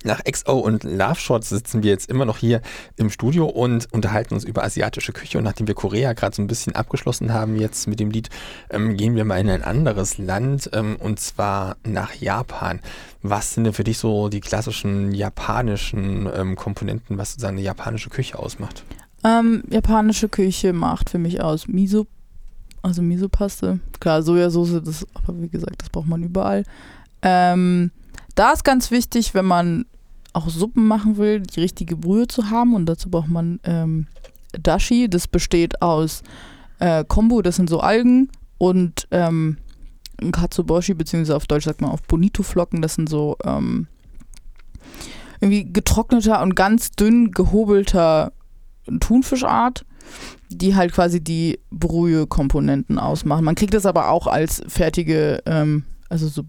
nach 0.05 0.23
XO 0.23 0.59
und 0.59 0.83
Love 0.83 1.15
Shots 1.15 1.49
sitzen 1.49 1.83
wir 1.83 1.91
jetzt 1.91 2.09
immer 2.09 2.25
noch 2.25 2.37
hier 2.37 2.61
im 2.97 3.09
Studio 3.09 3.45
und 3.45 3.91
unterhalten 3.91 4.33
uns 4.33 4.43
über 4.43 4.63
asiatische 4.63 5.13
Küche. 5.13 5.37
Und 5.37 5.43
nachdem 5.43 5.67
wir 5.67 5.75
Korea 5.75 6.13
gerade 6.13 6.35
so 6.35 6.41
ein 6.41 6.47
bisschen 6.47 6.75
abgeschlossen 6.75 7.33
haben 7.33 7.55
jetzt 7.55 7.87
mit 7.87 7.99
dem 7.99 8.11
Lied, 8.11 8.29
ähm, 8.69 8.97
gehen 8.97 9.15
wir 9.15 9.25
mal 9.25 9.39
in 9.39 9.49
ein 9.49 9.63
anderes 9.63 10.17
Land 10.17 10.69
ähm, 10.73 10.97
und 10.97 11.19
zwar 11.19 11.77
nach 11.83 12.13
Japan. 12.15 12.79
Was 13.21 13.53
sind 13.53 13.65
denn 13.65 13.73
für 13.73 13.83
dich 13.83 13.97
so 13.97 14.29
die 14.29 14.39
klassischen 14.39 15.11
japanischen 15.13 16.29
ähm, 16.33 16.55
Komponenten, 16.55 17.17
was 17.17 17.31
sozusagen 17.31 17.57
eine 17.57 17.65
japanische 17.65 18.09
Küche 18.09 18.39
ausmacht? 18.39 18.83
Ähm, 19.23 19.63
japanische 19.69 20.29
Küche 20.29 20.73
macht 20.73 21.11
für 21.11 21.19
mich 21.19 21.41
aus 21.41 21.67
Miso, 21.67 22.07
also 22.81 23.01
Miso-Paste. 23.01 23.79
Klar, 23.99 24.23
Sojasauce, 24.23 24.81
das, 24.83 25.05
aber 25.13 25.39
wie 25.41 25.49
gesagt, 25.49 25.81
das 25.81 25.89
braucht 25.89 26.07
man 26.07 26.23
überall. 26.23 26.63
Ähm, 27.21 27.91
da 28.35 28.53
ist 28.53 28.63
ganz 28.63 28.89
wichtig, 28.89 29.33
wenn 29.33 29.45
man 29.45 29.85
auch 30.33 30.49
Suppen 30.49 30.87
machen 30.87 31.17
will, 31.17 31.41
die 31.41 31.59
richtige 31.59 31.95
Brühe 31.95 32.27
zu 32.27 32.49
haben 32.49 32.73
und 32.75 32.85
dazu 32.85 33.09
braucht 33.09 33.27
man 33.29 33.59
ähm, 33.63 34.07
Dashi. 34.51 35.09
Das 35.09 35.27
besteht 35.27 35.81
aus 35.81 36.23
äh, 36.79 37.03
Kombu, 37.05 37.41
das 37.41 37.57
sind 37.57 37.69
so 37.69 37.79
Algen 37.79 38.29
und 38.57 39.07
ähm, 39.11 39.57
Katsuboshi, 40.31 40.93
beziehungsweise 40.93 41.35
auf 41.35 41.47
Deutsch 41.47 41.65
sagt 41.65 41.81
man 41.81 41.91
auf 41.91 42.03
Bonito-Flocken, 42.03 42.81
das 42.81 42.95
sind 42.95 43.09
so 43.09 43.37
ähm, 43.43 43.87
irgendwie 45.39 45.71
getrockneter 45.71 46.41
und 46.41 46.55
ganz 46.55 46.91
dünn 46.91 47.31
gehobelter 47.31 48.31
Thunfischart, 48.99 49.85
die 50.49 50.75
halt 50.75 50.91
quasi 50.91 51.23
die 51.23 51.59
Brühe-Komponenten 51.71 52.99
ausmachen. 52.99 53.45
Man 53.45 53.55
kriegt 53.55 53.73
das 53.73 53.85
aber 53.85 54.09
auch 54.09 54.27
als 54.27 54.61
fertige, 54.67 55.41
ähm, 55.45 55.85
also 56.11 56.27
so, 56.27 56.43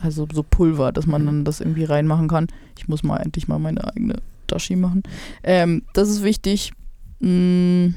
also 0.00 0.26
so 0.32 0.42
Pulver, 0.42 0.90
dass 0.90 1.06
man 1.06 1.24
dann 1.24 1.44
das 1.44 1.60
irgendwie 1.60 1.84
reinmachen 1.84 2.26
kann. 2.26 2.48
Ich 2.76 2.88
muss 2.88 3.04
mal 3.04 3.18
endlich 3.18 3.46
mal 3.46 3.60
meine 3.60 3.86
eigene 3.86 4.16
Dashi 4.48 4.74
machen. 4.74 5.04
Ähm, 5.44 5.82
das 5.92 6.08
ist 6.08 6.24
wichtig. 6.24 6.72
Mm, 7.20 7.90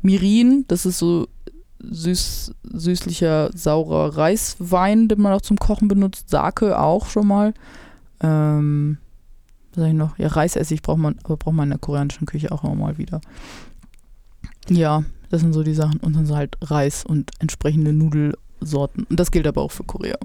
Mirin, 0.00 0.64
das 0.68 0.86
ist 0.86 0.98
so 0.98 1.28
süß, 1.80 2.54
süßlicher, 2.72 3.50
saurer 3.54 4.16
Reiswein, 4.16 5.08
den 5.08 5.20
man 5.20 5.34
auch 5.34 5.42
zum 5.42 5.58
Kochen 5.58 5.88
benutzt. 5.88 6.30
Sake 6.30 6.78
auch 6.78 7.06
schon 7.10 7.26
mal. 7.26 7.52
Ähm, 8.22 8.96
was 9.72 9.82
sag 9.82 9.88
ich 9.88 9.94
noch? 9.94 10.18
Ja, 10.18 10.28
Reisessig 10.28 10.80
braucht 10.80 10.98
man, 10.98 11.18
aber 11.22 11.36
braucht 11.36 11.54
man 11.54 11.64
in 11.64 11.70
der 11.70 11.78
koreanischen 11.78 12.26
Küche 12.26 12.50
auch 12.50 12.62
mal 12.62 12.96
wieder. 12.96 13.20
Ja, 14.70 15.04
das 15.28 15.42
sind 15.42 15.52
so 15.52 15.62
die 15.62 15.74
Sachen. 15.74 16.00
Und 16.00 16.16
dann 16.16 16.24
so 16.24 16.34
halt 16.34 16.56
Reis 16.62 17.04
und 17.04 17.30
entsprechende 17.40 17.92
Nudelsorten. 18.60 19.06
Und 19.08 19.18
das 19.18 19.30
gilt 19.30 19.46
aber 19.46 19.62
auch 19.62 19.72
für 19.72 19.84
Korea. 19.84 20.16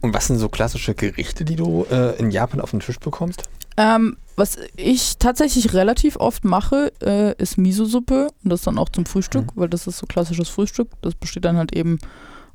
Und 0.00 0.14
was 0.14 0.26
sind 0.26 0.38
so 0.38 0.48
klassische 0.48 0.94
Gerichte, 0.94 1.44
die 1.44 1.56
du 1.56 1.86
äh, 1.90 2.16
in 2.18 2.30
Japan 2.30 2.60
auf 2.60 2.70
den 2.70 2.80
Tisch 2.80 2.98
bekommst? 2.98 3.42
Ähm, 3.76 4.16
was 4.36 4.56
ich 4.76 5.18
tatsächlich 5.18 5.74
relativ 5.74 6.16
oft 6.16 6.44
mache, 6.44 6.92
äh, 7.02 7.34
ist 7.40 7.58
Miso-Suppe. 7.58 8.28
Und 8.42 8.50
das 8.50 8.62
dann 8.62 8.78
auch 8.78 8.88
zum 8.88 9.06
Frühstück, 9.06 9.48
weil 9.54 9.68
das 9.68 9.86
ist 9.86 9.98
so 9.98 10.06
klassisches 10.06 10.48
Frühstück. 10.48 10.88
Das 11.02 11.14
besteht 11.14 11.44
dann 11.44 11.56
halt 11.56 11.74
eben 11.74 11.98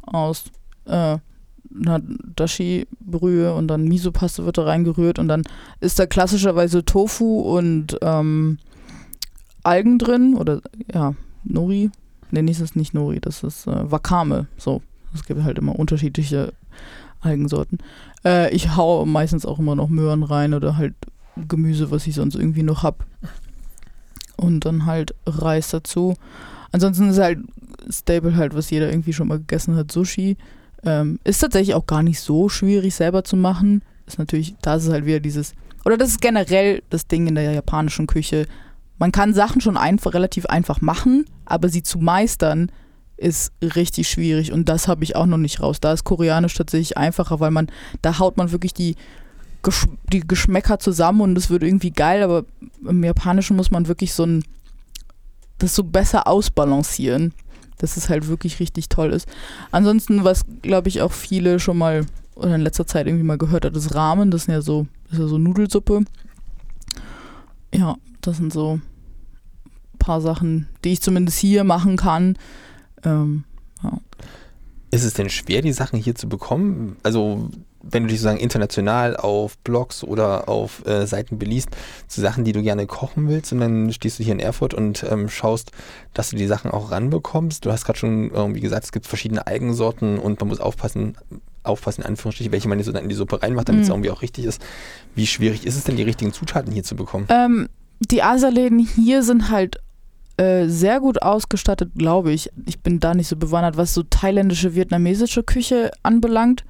aus 0.02 0.45
äh, 0.86 1.17
einer 1.74 2.02
Dashi-Brühe 2.36 3.54
und 3.54 3.67
dann 3.67 3.86
Miso-Paste 3.86 4.45
wird 4.45 4.58
da 4.58 4.63
reingerührt. 4.63 5.19
Und 5.19 5.28
dann 5.28 5.43
ist 5.80 6.00
da 6.00 6.06
klassischerweise 6.06 6.86
Tofu 6.86 7.41
und 7.41 7.97
ähm, 8.02 8.58
Algen 9.63 10.00
drin. 10.00 10.36
Oder 10.36 10.62
ja, 10.93 11.13
Nori. 11.43 11.91
Nee, 12.32 12.43
das 12.43 12.62
ist 12.62 12.76
nicht 12.78 12.93
Nori, 12.93 13.19
das 13.19 13.43
ist 13.43 13.67
äh, 13.67 13.91
Wakame. 13.91 14.47
So. 14.58 14.82
Es 15.13 15.26
gibt 15.26 15.43
halt 15.43 15.58
immer 15.58 15.78
unterschiedliche 15.78 16.54
Algensorten. 17.21 17.80
Äh, 18.26 18.54
ich 18.54 18.76
hau 18.76 19.06
meistens 19.06 19.45
auch 19.45 19.60
immer 19.60 19.76
noch 19.76 19.89
Möhren 19.89 20.24
rein 20.24 20.54
oder 20.54 20.78
halt 20.78 20.95
Gemüse, 21.47 21.91
was 21.91 22.08
ich 22.08 22.15
sonst 22.15 22.36
irgendwie 22.36 22.63
noch 22.63 22.84
hab. 22.84 23.06
Und 24.38 24.65
dann 24.65 24.86
halt 24.86 25.13
Reis 25.26 25.69
dazu. 25.69 26.15
Ansonsten 26.71 27.10
ist 27.10 27.19
halt 27.19 27.39
Staple 27.89 28.36
halt, 28.36 28.56
was 28.56 28.69
jeder 28.69 28.89
irgendwie 28.89 29.13
schon 29.13 29.28
mal 29.28 29.38
gegessen 29.38 29.76
hat, 29.76 29.91
Sushi. 29.91 30.38
Ähm, 30.84 31.19
ist 31.24 31.39
tatsächlich 31.39 31.76
auch 31.76 31.86
gar 31.86 32.02
nicht 32.02 32.19
so 32.19 32.50
schwierig 32.50 32.95
selber 32.95 33.24
zu 33.24 33.36
machen. 33.36 33.84
Ist 34.08 34.17
natürlich, 34.17 34.56
da 34.62 34.76
ist 34.76 34.89
halt 34.89 35.06
wieder 35.06 35.19
dieses, 35.19 35.54
oder 35.86 35.97
das 35.97 36.10
ist 36.10 36.21
generell 36.21 36.82
das 36.89 37.08
Ding 37.08 37.28
in 37.28 37.36
der 37.36 37.52
japanischen 37.52 38.08
Küche. 38.08 38.47
Man 38.97 39.12
kann 39.12 39.34
Sachen 39.34 39.62
schon 39.62 39.78
einfach, 39.78 40.13
relativ 40.13 40.45
einfach 40.47 40.82
machen, 40.82 41.26
aber 41.45 41.69
sie 41.69 41.84
zu 41.84 42.00
meistern 42.00 42.71
ist 43.22 43.54
richtig 43.62 44.10
schwierig 44.10 44.52
und 44.52 44.68
das 44.68 44.88
habe 44.88 45.04
ich 45.04 45.16
auch 45.16 45.26
noch 45.26 45.38
nicht 45.38 45.62
raus. 45.62 45.80
Da 45.80 45.94
ist 45.94 46.04
Koreanisch 46.04 46.56
tatsächlich 46.56 46.98
einfacher, 46.98 47.40
weil 47.40 47.52
man, 47.52 47.68
da 48.02 48.20
haut 48.20 48.38
man 48.38 48.52
wirklich 48.52 48.74
die, 48.74 48.96
Gesch 49.64 49.88
die 50.12 50.22
Geschmäcker 50.22 50.80
zusammen 50.80 51.22
und 51.22 51.38
es 51.38 51.50
wird 51.50 51.62
irgendwie 51.64 51.92
geil, 51.92 52.24
aber 52.24 52.46
im 52.88 53.04
Japanischen 53.04 53.56
muss 53.56 53.70
man 53.70 53.88
wirklich 53.88 54.14
so 54.14 54.26
ein, 54.26 54.44
das 55.60 55.76
so 55.76 55.84
besser 55.84 56.28
ausbalancieren, 56.28 57.34
dass 57.78 57.96
es 57.96 58.10
halt 58.10 58.28
wirklich 58.28 58.60
richtig 58.60 58.90
toll 58.90 59.12
ist. 59.12 59.28
Ansonsten, 59.70 60.24
was 60.24 60.44
glaube 60.64 60.90
ich 60.90 61.02
auch 61.02 61.12
viele 61.12 61.60
schon 61.60 61.78
mal 61.78 62.06
oder 62.36 62.56
in 62.56 62.62
letzter 62.62 62.88
Zeit 62.88 63.06
irgendwie 63.06 63.26
mal 63.26 63.38
gehört 63.38 63.66
hat, 63.66 63.76
ist 63.76 63.94
Ramen, 63.94 64.32
das 64.32 64.44
ist 64.44 64.48
ja 64.48 64.62
so, 64.62 64.88
das 65.06 65.14
ist 65.14 65.20
ja 65.20 65.28
so 65.28 65.38
Nudelsuppe. 65.38 66.06
Ja, 67.74 67.98
das 68.22 68.38
sind 68.38 68.52
so 68.52 68.82
paar 70.00 70.22
Sachen, 70.22 70.68
die 70.84 70.94
ich 70.94 71.02
zumindest 71.02 71.38
hier 71.38 71.64
machen 71.64 71.96
kann. 71.96 72.36
Ähm, 73.06 73.44
Ist 74.92 75.04
es 75.06 75.14
denn 75.14 75.30
schwer, 75.30 75.62
die 75.62 75.72
Sachen 75.74 75.98
hier 76.00 76.16
zu 76.16 76.28
bekommen? 76.28 76.98
Also, 77.04 77.50
wenn 77.84 78.04
du 78.04 78.10
dich 78.10 78.20
sozusagen 78.20 78.40
international 78.40 79.16
auf 79.18 79.58
Blogs 79.60 80.04
oder 80.04 80.48
auf 80.50 80.86
äh, 80.86 81.08
Seiten 81.08 81.40
beliest, 81.40 81.70
zu 82.08 82.22
Sachen, 82.22 82.44
die 82.44 82.52
du 82.52 82.62
gerne 82.62 82.86
kochen 82.86 83.28
willst, 83.30 83.54
und 83.54 83.60
dann 83.62 83.92
stehst 83.94 84.20
du 84.20 84.24
hier 84.24 84.34
in 84.34 84.40
Erfurt 84.40 84.74
und 84.74 85.04
ähm, 85.10 85.30
schaust, 85.30 85.72
dass 86.14 86.30
du 86.30 86.36
die 86.36 86.46
Sachen 86.46 86.70
auch 86.72 86.92
ranbekommst. 86.92 87.66
Du 87.66 87.72
hast 87.72 87.86
gerade 87.86 87.98
schon 87.98 88.30
irgendwie 88.32 88.60
gesagt, 88.60 88.84
es 88.84 88.92
gibt 88.92 89.08
verschiedene 89.08 89.48
Algensorten 89.48 90.20
und 90.20 90.40
man 90.42 90.50
muss 90.50 90.60
aufpassen, 90.60 91.18
aufpassen, 91.64 92.02
in 92.02 92.08
Anführungsstrichen, 92.08 92.52
welche 92.52 92.68
man 92.68 92.78
jetzt 92.78 92.88
so 92.88 92.92
dann 92.92 93.04
in 93.04 93.10
die 93.10 93.16
Suppe 93.16 93.42
reinmacht, 93.42 93.70
damit 93.70 93.84
es 93.84 93.88
Mhm. 93.88 93.94
irgendwie 93.96 94.12
auch 94.12 94.22
richtig 94.22 94.46
ist. 94.46 94.62
Wie 95.16 95.26
schwierig 95.26 95.66
ist 95.66 95.76
es 95.76 95.84
denn, 95.86 95.96
die 95.96 96.04
richtigen 96.04 96.34
Zutaten 96.34 96.72
hier 96.74 96.84
zu 96.84 96.96
bekommen? 96.96 97.26
Ähm, 97.30 97.68
die 98.00 98.22
Asialäden 98.24 98.80
hier 98.80 99.24
sind 99.24 99.50
halt 99.50 99.78
äh, 100.42 100.68
sehr 100.68 101.00
gut 101.00 101.22
ausgestattet, 101.22 101.92
glaube 101.96 102.32
ich. 102.32 102.50
Ich 102.66 102.80
bin 102.80 103.00
da 103.00 103.14
nicht 103.14 103.28
so 103.28 103.36
bewandert, 103.36 103.78
was 103.78 103.94
so 103.94 104.02
thailändische, 104.02 104.74
vietnamesische 104.74 105.44
Küche 105.44 105.92
anbelangt. 106.02 106.64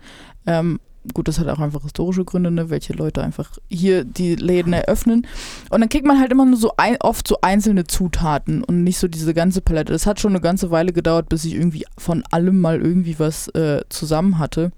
Ähm, 0.45 0.81
gut, 1.13 1.29
das 1.29 1.39
hat 1.39 1.47
auch 1.47 1.59
einfach 1.59 1.83
historische 1.83 2.25
Gründe, 2.25 2.51
ne, 2.51 2.69
welche 2.69 2.91
Leute 2.91 3.23
einfach 3.23 3.57
hier 3.69 4.03
die 4.03 4.35
Läden 4.35 4.73
eröffnen. 4.73 5.25
Und 5.69 5.79
dann 5.79 5.87
kriegt 5.87 6.05
man 6.05 6.19
halt 6.19 6.33
immer 6.33 6.45
nur 6.45 6.57
so 6.57 6.73
ein, 6.75 6.97
oft 6.99 7.25
so 7.25 7.37
einzelne 7.41 7.85
Zutaten 7.85 8.61
und 8.61 8.83
nicht 8.83 8.97
so 8.97 9.07
diese 9.07 9.33
ganze 9.33 9.61
Palette. 9.61 9.93
Das 9.93 10.05
hat 10.05 10.19
schon 10.19 10.33
eine 10.33 10.41
ganze 10.41 10.69
Weile 10.69 10.91
gedauert, 10.91 11.29
bis 11.29 11.45
ich 11.45 11.55
irgendwie 11.55 11.85
von 11.97 12.23
allem 12.29 12.59
mal 12.59 12.81
irgendwie 12.81 13.19
was 13.19 13.47
äh, 13.49 13.81
zusammen 13.87 14.37
hatte. 14.37 14.73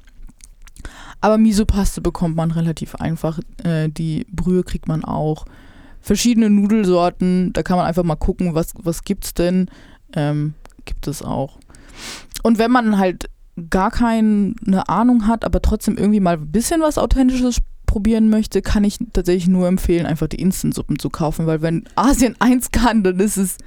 Aber 1.20 1.40
Miso-Paste 1.40 2.02
bekommt 2.02 2.36
man 2.36 2.52
relativ 2.52 2.94
einfach. 2.94 3.40
Äh, 3.64 3.90
die 3.90 4.28
Brühe 4.32 4.64
kriegt 4.64 4.88
man 4.88 5.04
auch. 5.04 5.46
Verschiedene 6.04 6.50
Nudelsorten, 6.50 7.52
da 7.54 7.64
kann 7.64 7.78
man 7.78 7.88
einfach 7.88 8.04
mal 8.04 8.16
gucken, 8.16 8.54
was, 8.54 8.74
was 8.78 9.04
gibt's 9.04 9.34
denn. 9.34 9.72
Ähm, 10.16 10.54
gibt 10.86 11.08
es 11.08 11.24
auch. 11.24 11.58
Und 12.44 12.60
wenn 12.60 12.70
man 12.70 13.00
halt 13.00 13.30
gar 13.70 13.90
keine 13.90 14.54
Ahnung 14.88 15.28
hat, 15.28 15.46
aber 15.46 15.62
trotzdem 15.62 15.98
irgendwie 15.98 16.20
mal 16.20 16.36
ein 16.36 16.52
bisschen 16.52 16.82
was 16.82 16.98
Authentisches 16.98 17.58
probieren 17.86 18.30
möchte, 18.30 18.62
kann 18.62 18.84
ich 18.84 18.98
tatsächlich 19.14 19.48
nur 19.48 19.68
empfehlen, 19.68 20.06
einfach 20.06 20.28
die 20.28 20.42
Instant-Suppen 20.42 21.00
zu 21.00 21.10
kaufen, 21.10 21.46
weil 21.46 21.62
wenn 21.62 21.86
Asien 21.96 22.36
eins 22.40 22.72
kann, 22.72 23.04
dann 23.04 23.20
ist 23.20 23.38
es 23.38 23.58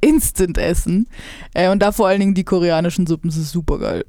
Instant-Essen. 0.00 1.08
Äh, 1.54 1.70
und 1.70 1.80
da 1.80 1.92
vor 1.92 2.06
allen 2.06 2.20
Dingen 2.20 2.34
die 2.34 2.44
koreanischen 2.44 3.06
Suppen, 3.06 3.30
das 3.30 3.38
ist 3.38 3.50
super 3.50 3.78
geil. 3.78 4.04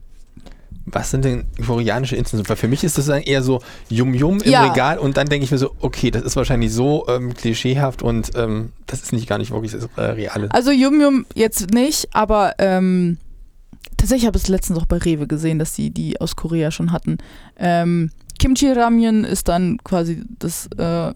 Was 0.86 1.12
sind 1.12 1.24
denn 1.24 1.46
koreanische 1.66 2.16
Instant-Suppen? 2.16 2.50
Weil 2.50 2.58
für 2.58 2.68
mich 2.68 2.84
ist 2.84 2.98
das 2.98 3.06
dann 3.06 3.22
eher 3.22 3.42
so 3.42 3.62
Yum-Yum 3.90 4.42
im 4.42 4.52
Ja. 4.52 4.70
Regal 4.70 5.00
und 5.00 5.16
dann 5.16 5.28
denke 5.28 5.46
ich 5.46 5.52
mir 5.52 5.58
so, 5.58 5.76
okay, 5.80 6.12
das 6.12 6.24
ist 6.24 6.36
wahrscheinlich 6.36 6.74
so 6.74 7.06
ähm, 7.08 7.34
klischeehaft 7.34 8.02
und 8.02 8.32
ähm, 8.36 8.74
das 8.88 9.02
ist 9.02 9.14
nicht 9.14 9.28
gar 9.28 9.38
nicht 9.38 9.52
wirklich 9.52 9.72
das 9.72 9.88
äh, 9.96 10.02
Reale. 10.02 10.50
Also 10.52 10.72
Yum 10.72 11.00
Yum 11.00 11.26
jetzt 11.36 11.72
nicht, 11.72 12.14
aber 12.14 12.56
ähm, 12.58 13.18
tatsächlich 13.98 14.28
habe 14.28 14.38
ich 14.38 14.44
es 14.44 14.50
letztens 14.50 14.78
auch 14.78 14.86
bei 14.86 14.98
Rewe 14.98 15.26
gesehen, 15.26 15.58
dass 15.58 15.74
die 15.74 15.90
die 15.90 16.20
aus 16.20 16.36
Korea 16.36 16.70
schon 16.70 16.92
hatten. 16.92 17.18
Ähm, 17.58 18.12
Kimchi 18.40 18.72
Ramyun 18.72 19.24
ist 19.24 19.48
dann 19.48 19.78
quasi 19.84 20.22
das 20.40 20.68
äh, 20.78 21.14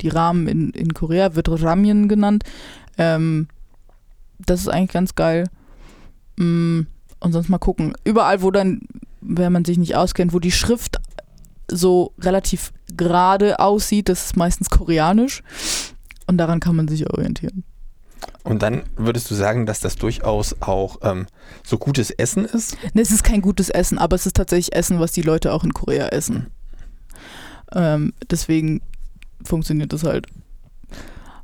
die 0.00 0.08
Ramen 0.08 0.48
in, 0.48 0.70
in 0.70 0.92
Korea 0.92 1.34
wird 1.34 1.48
Ramyun 1.48 2.08
genannt. 2.08 2.44
Ähm, 2.98 3.48
das 4.38 4.60
ist 4.60 4.68
eigentlich 4.68 4.92
ganz 4.92 5.14
geil. 5.14 5.48
Mm, 6.36 6.82
und 7.26 7.32
sonst 7.32 7.48
mal 7.48 7.58
gucken. 7.58 7.92
Überall, 8.04 8.40
wo 8.40 8.50
dann, 8.50 8.80
wenn 9.20 9.52
man 9.52 9.64
sich 9.64 9.78
nicht 9.78 9.96
auskennt, 9.96 10.32
wo 10.32 10.38
die 10.38 10.52
Schrift 10.52 10.98
so 11.68 12.12
relativ 12.18 12.72
gerade 12.96 13.58
aussieht, 13.58 14.08
das 14.08 14.26
ist 14.26 14.36
meistens 14.36 14.70
koreanisch. 14.70 15.42
Und 16.26 16.38
daran 16.38 16.60
kann 16.60 16.76
man 16.76 16.88
sich 16.88 17.10
orientieren. 17.10 17.64
Und 18.42 18.62
dann 18.62 18.84
würdest 18.96 19.30
du 19.30 19.34
sagen, 19.34 19.66
dass 19.66 19.80
das 19.80 19.96
durchaus 19.96 20.62
auch 20.62 20.98
ähm, 21.02 21.26
so 21.64 21.78
gutes 21.78 22.10
Essen 22.10 22.44
ist? 22.44 22.76
Ne, 22.94 23.02
es 23.02 23.10
ist 23.10 23.24
kein 23.24 23.42
gutes 23.42 23.70
Essen, 23.70 23.98
aber 23.98 24.14
es 24.16 24.26
ist 24.26 24.36
tatsächlich 24.36 24.74
Essen, 24.74 25.00
was 25.00 25.12
die 25.12 25.22
Leute 25.22 25.52
auch 25.52 25.64
in 25.64 25.74
Korea 25.74 26.08
essen. 26.08 26.46
Ähm, 27.74 28.12
deswegen 28.30 28.82
funktioniert 29.44 29.92
das 29.92 30.04
halt. 30.04 30.26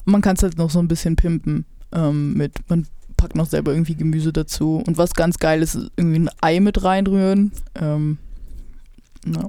Man 0.04 0.20
kann 0.20 0.36
es 0.36 0.42
halt 0.42 0.56
noch 0.56 0.70
so 0.70 0.78
ein 0.78 0.88
bisschen 0.88 1.16
pimpen 1.16 1.64
ähm, 1.92 2.34
mit, 2.34 2.68
man 2.68 2.86
packt 3.22 3.36
noch 3.36 3.46
selber 3.46 3.72
irgendwie 3.72 3.94
Gemüse 3.94 4.32
dazu. 4.32 4.82
Und 4.84 4.98
was 4.98 5.14
ganz 5.14 5.38
geil 5.38 5.62
ist, 5.62 5.78
irgendwie 5.96 6.18
ein 6.18 6.30
Ei 6.40 6.58
mit 6.58 6.82
reinrühren. 6.82 7.52
Ähm, 7.80 8.18
ja. 9.24 9.44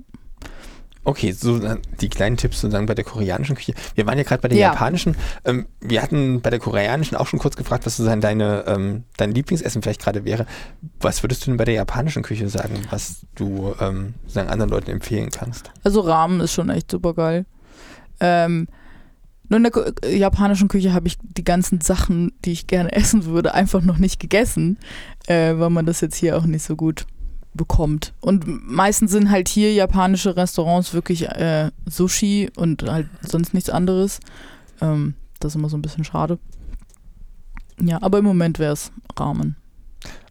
Okay, 1.05 1.31
so 1.31 1.57
dann 1.59 1.79
die 1.99 2.07
kleinen 2.07 2.37
Tipps 2.37 2.61
sozusagen 2.61 2.85
bei 2.85 2.93
der 2.93 3.03
koreanischen 3.03 3.55
Küche. 3.55 3.73
Wir 3.95 4.05
waren 4.05 4.17
ja 4.17 4.23
gerade 4.23 4.41
bei 4.41 4.47
der 4.47 4.57
Ja. 4.59 4.67
japanischen. 4.69 5.17
Ähm, 5.43 5.65
wir 5.81 6.01
hatten 6.03 6.39
bei 6.41 6.49
der 6.51 6.59
koreanischen 6.59 7.17
auch 7.17 7.25
schon 7.27 7.39
kurz 7.39 7.57
gefragt, 7.57 7.85
was 7.85 7.97
sozusagen 7.97 8.21
deine, 8.21 8.63
ähm, 8.67 9.03
dein 9.17 9.31
Lieblingsessen 9.33 9.81
vielleicht 9.81 10.01
gerade 10.01 10.23
wäre. 10.23 10.45
Was 11.01 11.23
würdest 11.23 11.41
du 11.41 11.51
denn 11.51 11.57
bei 11.57 11.65
der 11.65 11.73
japanischen 11.73 12.21
Küche 12.23 12.47
sagen, 12.47 12.75
was 12.91 13.25
du 13.35 13.73
ähm, 13.81 14.13
sozusagen 14.21 14.49
anderen 14.49 14.69
Leuten 14.71 14.91
empfehlen 14.91 15.29
kannst? 15.31 15.71
Also 15.83 16.01
Ramen 16.01 16.39
ist 16.41 16.53
schon 16.53 16.69
echt 16.69 16.89
super 16.91 17.13
geil. 17.15 17.45
Ähm, 18.21 18.67
nur 19.49 19.57
in 19.57 19.63
der 19.63 19.93
äh, 20.03 20.17
japanischen 20.17 20.67
Küche 20.67 20.93
habe 20.93 21.07
ich 21.07 21.17
die 21.21 21.43
ganzen 21.43 21.81
Sachen, 21.81 22.31
die 22.45 22.51
ich 22.51 22.67
gerne 22.67 22.91
essen 22.93 23.25
würde, 23.25 23.53
einfach 23.53 23.81
noch 23.81 23.97
nicht 23.97 24.19
gegessen, 24.19 24.77
äh, 25.27 25.57
weil 25.57 25.69
man 25.69 25.85
das 25.85 26.01
jetzt 26.01 26.15
hier 26.15 26.37
auch 26.37 26.45
nicht 26.45 26.63
so 26.63 26.75
gut 26.75 27.05
bekommt. 27.53 28.13
Und 28.19 28.45
meistens 28.47 29.11
sind 29.11 29.29
halt 29.29 29.47
hier 29.47 29.73
japanische 29.73 30.35
Restaurants 30.35 30.93
wirklich 30.93 31.27
äh, 31.27 31.71
Sushi 31.85 32.49
und 32.55 32.83
halt 32.83 33.09
sonst 33.21 33.53
nichts 33.53 33.69
anderes. 33.69 34.19
Ähm, 34.81 35.13
das 35.39 35.51
ist 35.51 35.55
immer 35.57 35.69
so 35.69 35.77
ein 35.77 35.81
bisschen 35.81 36.03
schade. 36.03 36.39
Ja, 37.81 38.01
aber 38.01 38.19
im 38.19 38.25
Moment 38.25 38.59
wäre 38.59 38.73
es 38.73 38.91
Ramen. 39.17 39.55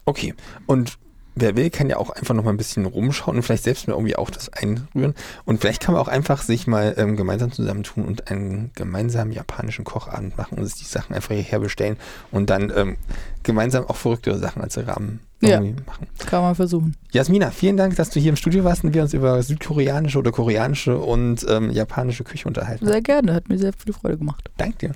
Okay, 0.04 0.34
und 0.66 0.98
wer 1.34 1.56
will, 1.56 1.70
kann 1.70 1.88
ja 1.88 1.96
auch 1.96 2.10
einfach 2.10 2.34
noch 2.34 2.44
mal 2.44 2.50
ein 2.50 2.56
bisschen 2.56 2.84
rumschauen 2.84 3.36
und 3.36 3.42
vielleicht 3.42 3.64
selbst 3.64 3.88
mal 3.88 3.94
irgendwie 3.94 4.16
auch 4.16 4.30
das 4.30 4.52
einrühren. 4.52 5.14
Und 5.44 5.60
vielleicht 5.60 5.82
kann 5.82 5.94
man 5.94 6.02
auch 6.02 6.08
einfach 6.08 6.42
sich 6.42 6.66
mal 6.66 6.94
ähm, 6.98 7.16
gemeinsam 7.16 7.52
zusammentun 7.52 8.04
und 8.04 8.30
einen 8.30 8.70
gemeinsamen 8.74 9.32
japanischen 9.32 9.84
Kochabend 9.84 10.36
machen 10.36 10.58
und 10.58 10.66
sich 10.66 10.74
die 10.76 10.84
Sachen 10.84 11.14
einfach 11.14 11.34
hierher 11.34 11.58
bestellen 11.60 11.96
und 12.30 12.50
dann 12.50 12.72
ähm, 12.76 12.96
gemeinsam 13.42 13.86
auch 13.86 13.96
verrücktere 13.96 14.38
Sachen 14.38 14.62
als 14.62 14.76
Rahmen 14.78 15.20
Ja. 15.40 15.60
irgendwie 15.60 15.82
machen. 15.86 16.06
Kann 16.26 16.42
man 16.42 16.54
versuchen. 16.54 16.96
Jasmina, 17.12 17.50
vielen 17.50 17.76
Dank, 17.76 17.96
dass 17.96 18.10
du 18.10 18.20
hier 18.20 18.30
im 18.30 18.36
Studio 18.36 18.62
warst 18.64 18.84
und 18.84 18.94
wir 18.94 19.02
uns 19.02 19.14
über 19.14 19.42
südkoreanische 19.42 20.18
oder 20.18 20.32
koreanische 20.32 20.98
und 20.98 21.44
ähm, 21.48 21.70
japanische 21.70 22.24
Küche 22.24 22.46
unterhalten. 22.46 22.86
Sehr 22.86 23.00
gerne, 23.00 23.34
hat 23.34 23.48
mir 23.48 23.58
sehr 23.58 23.72
viel 23.72 23.92
Freude 23.92 24.18
gemacht. 24.18 24.50
Danke 24.58 24.76
dir. 24.88 24.92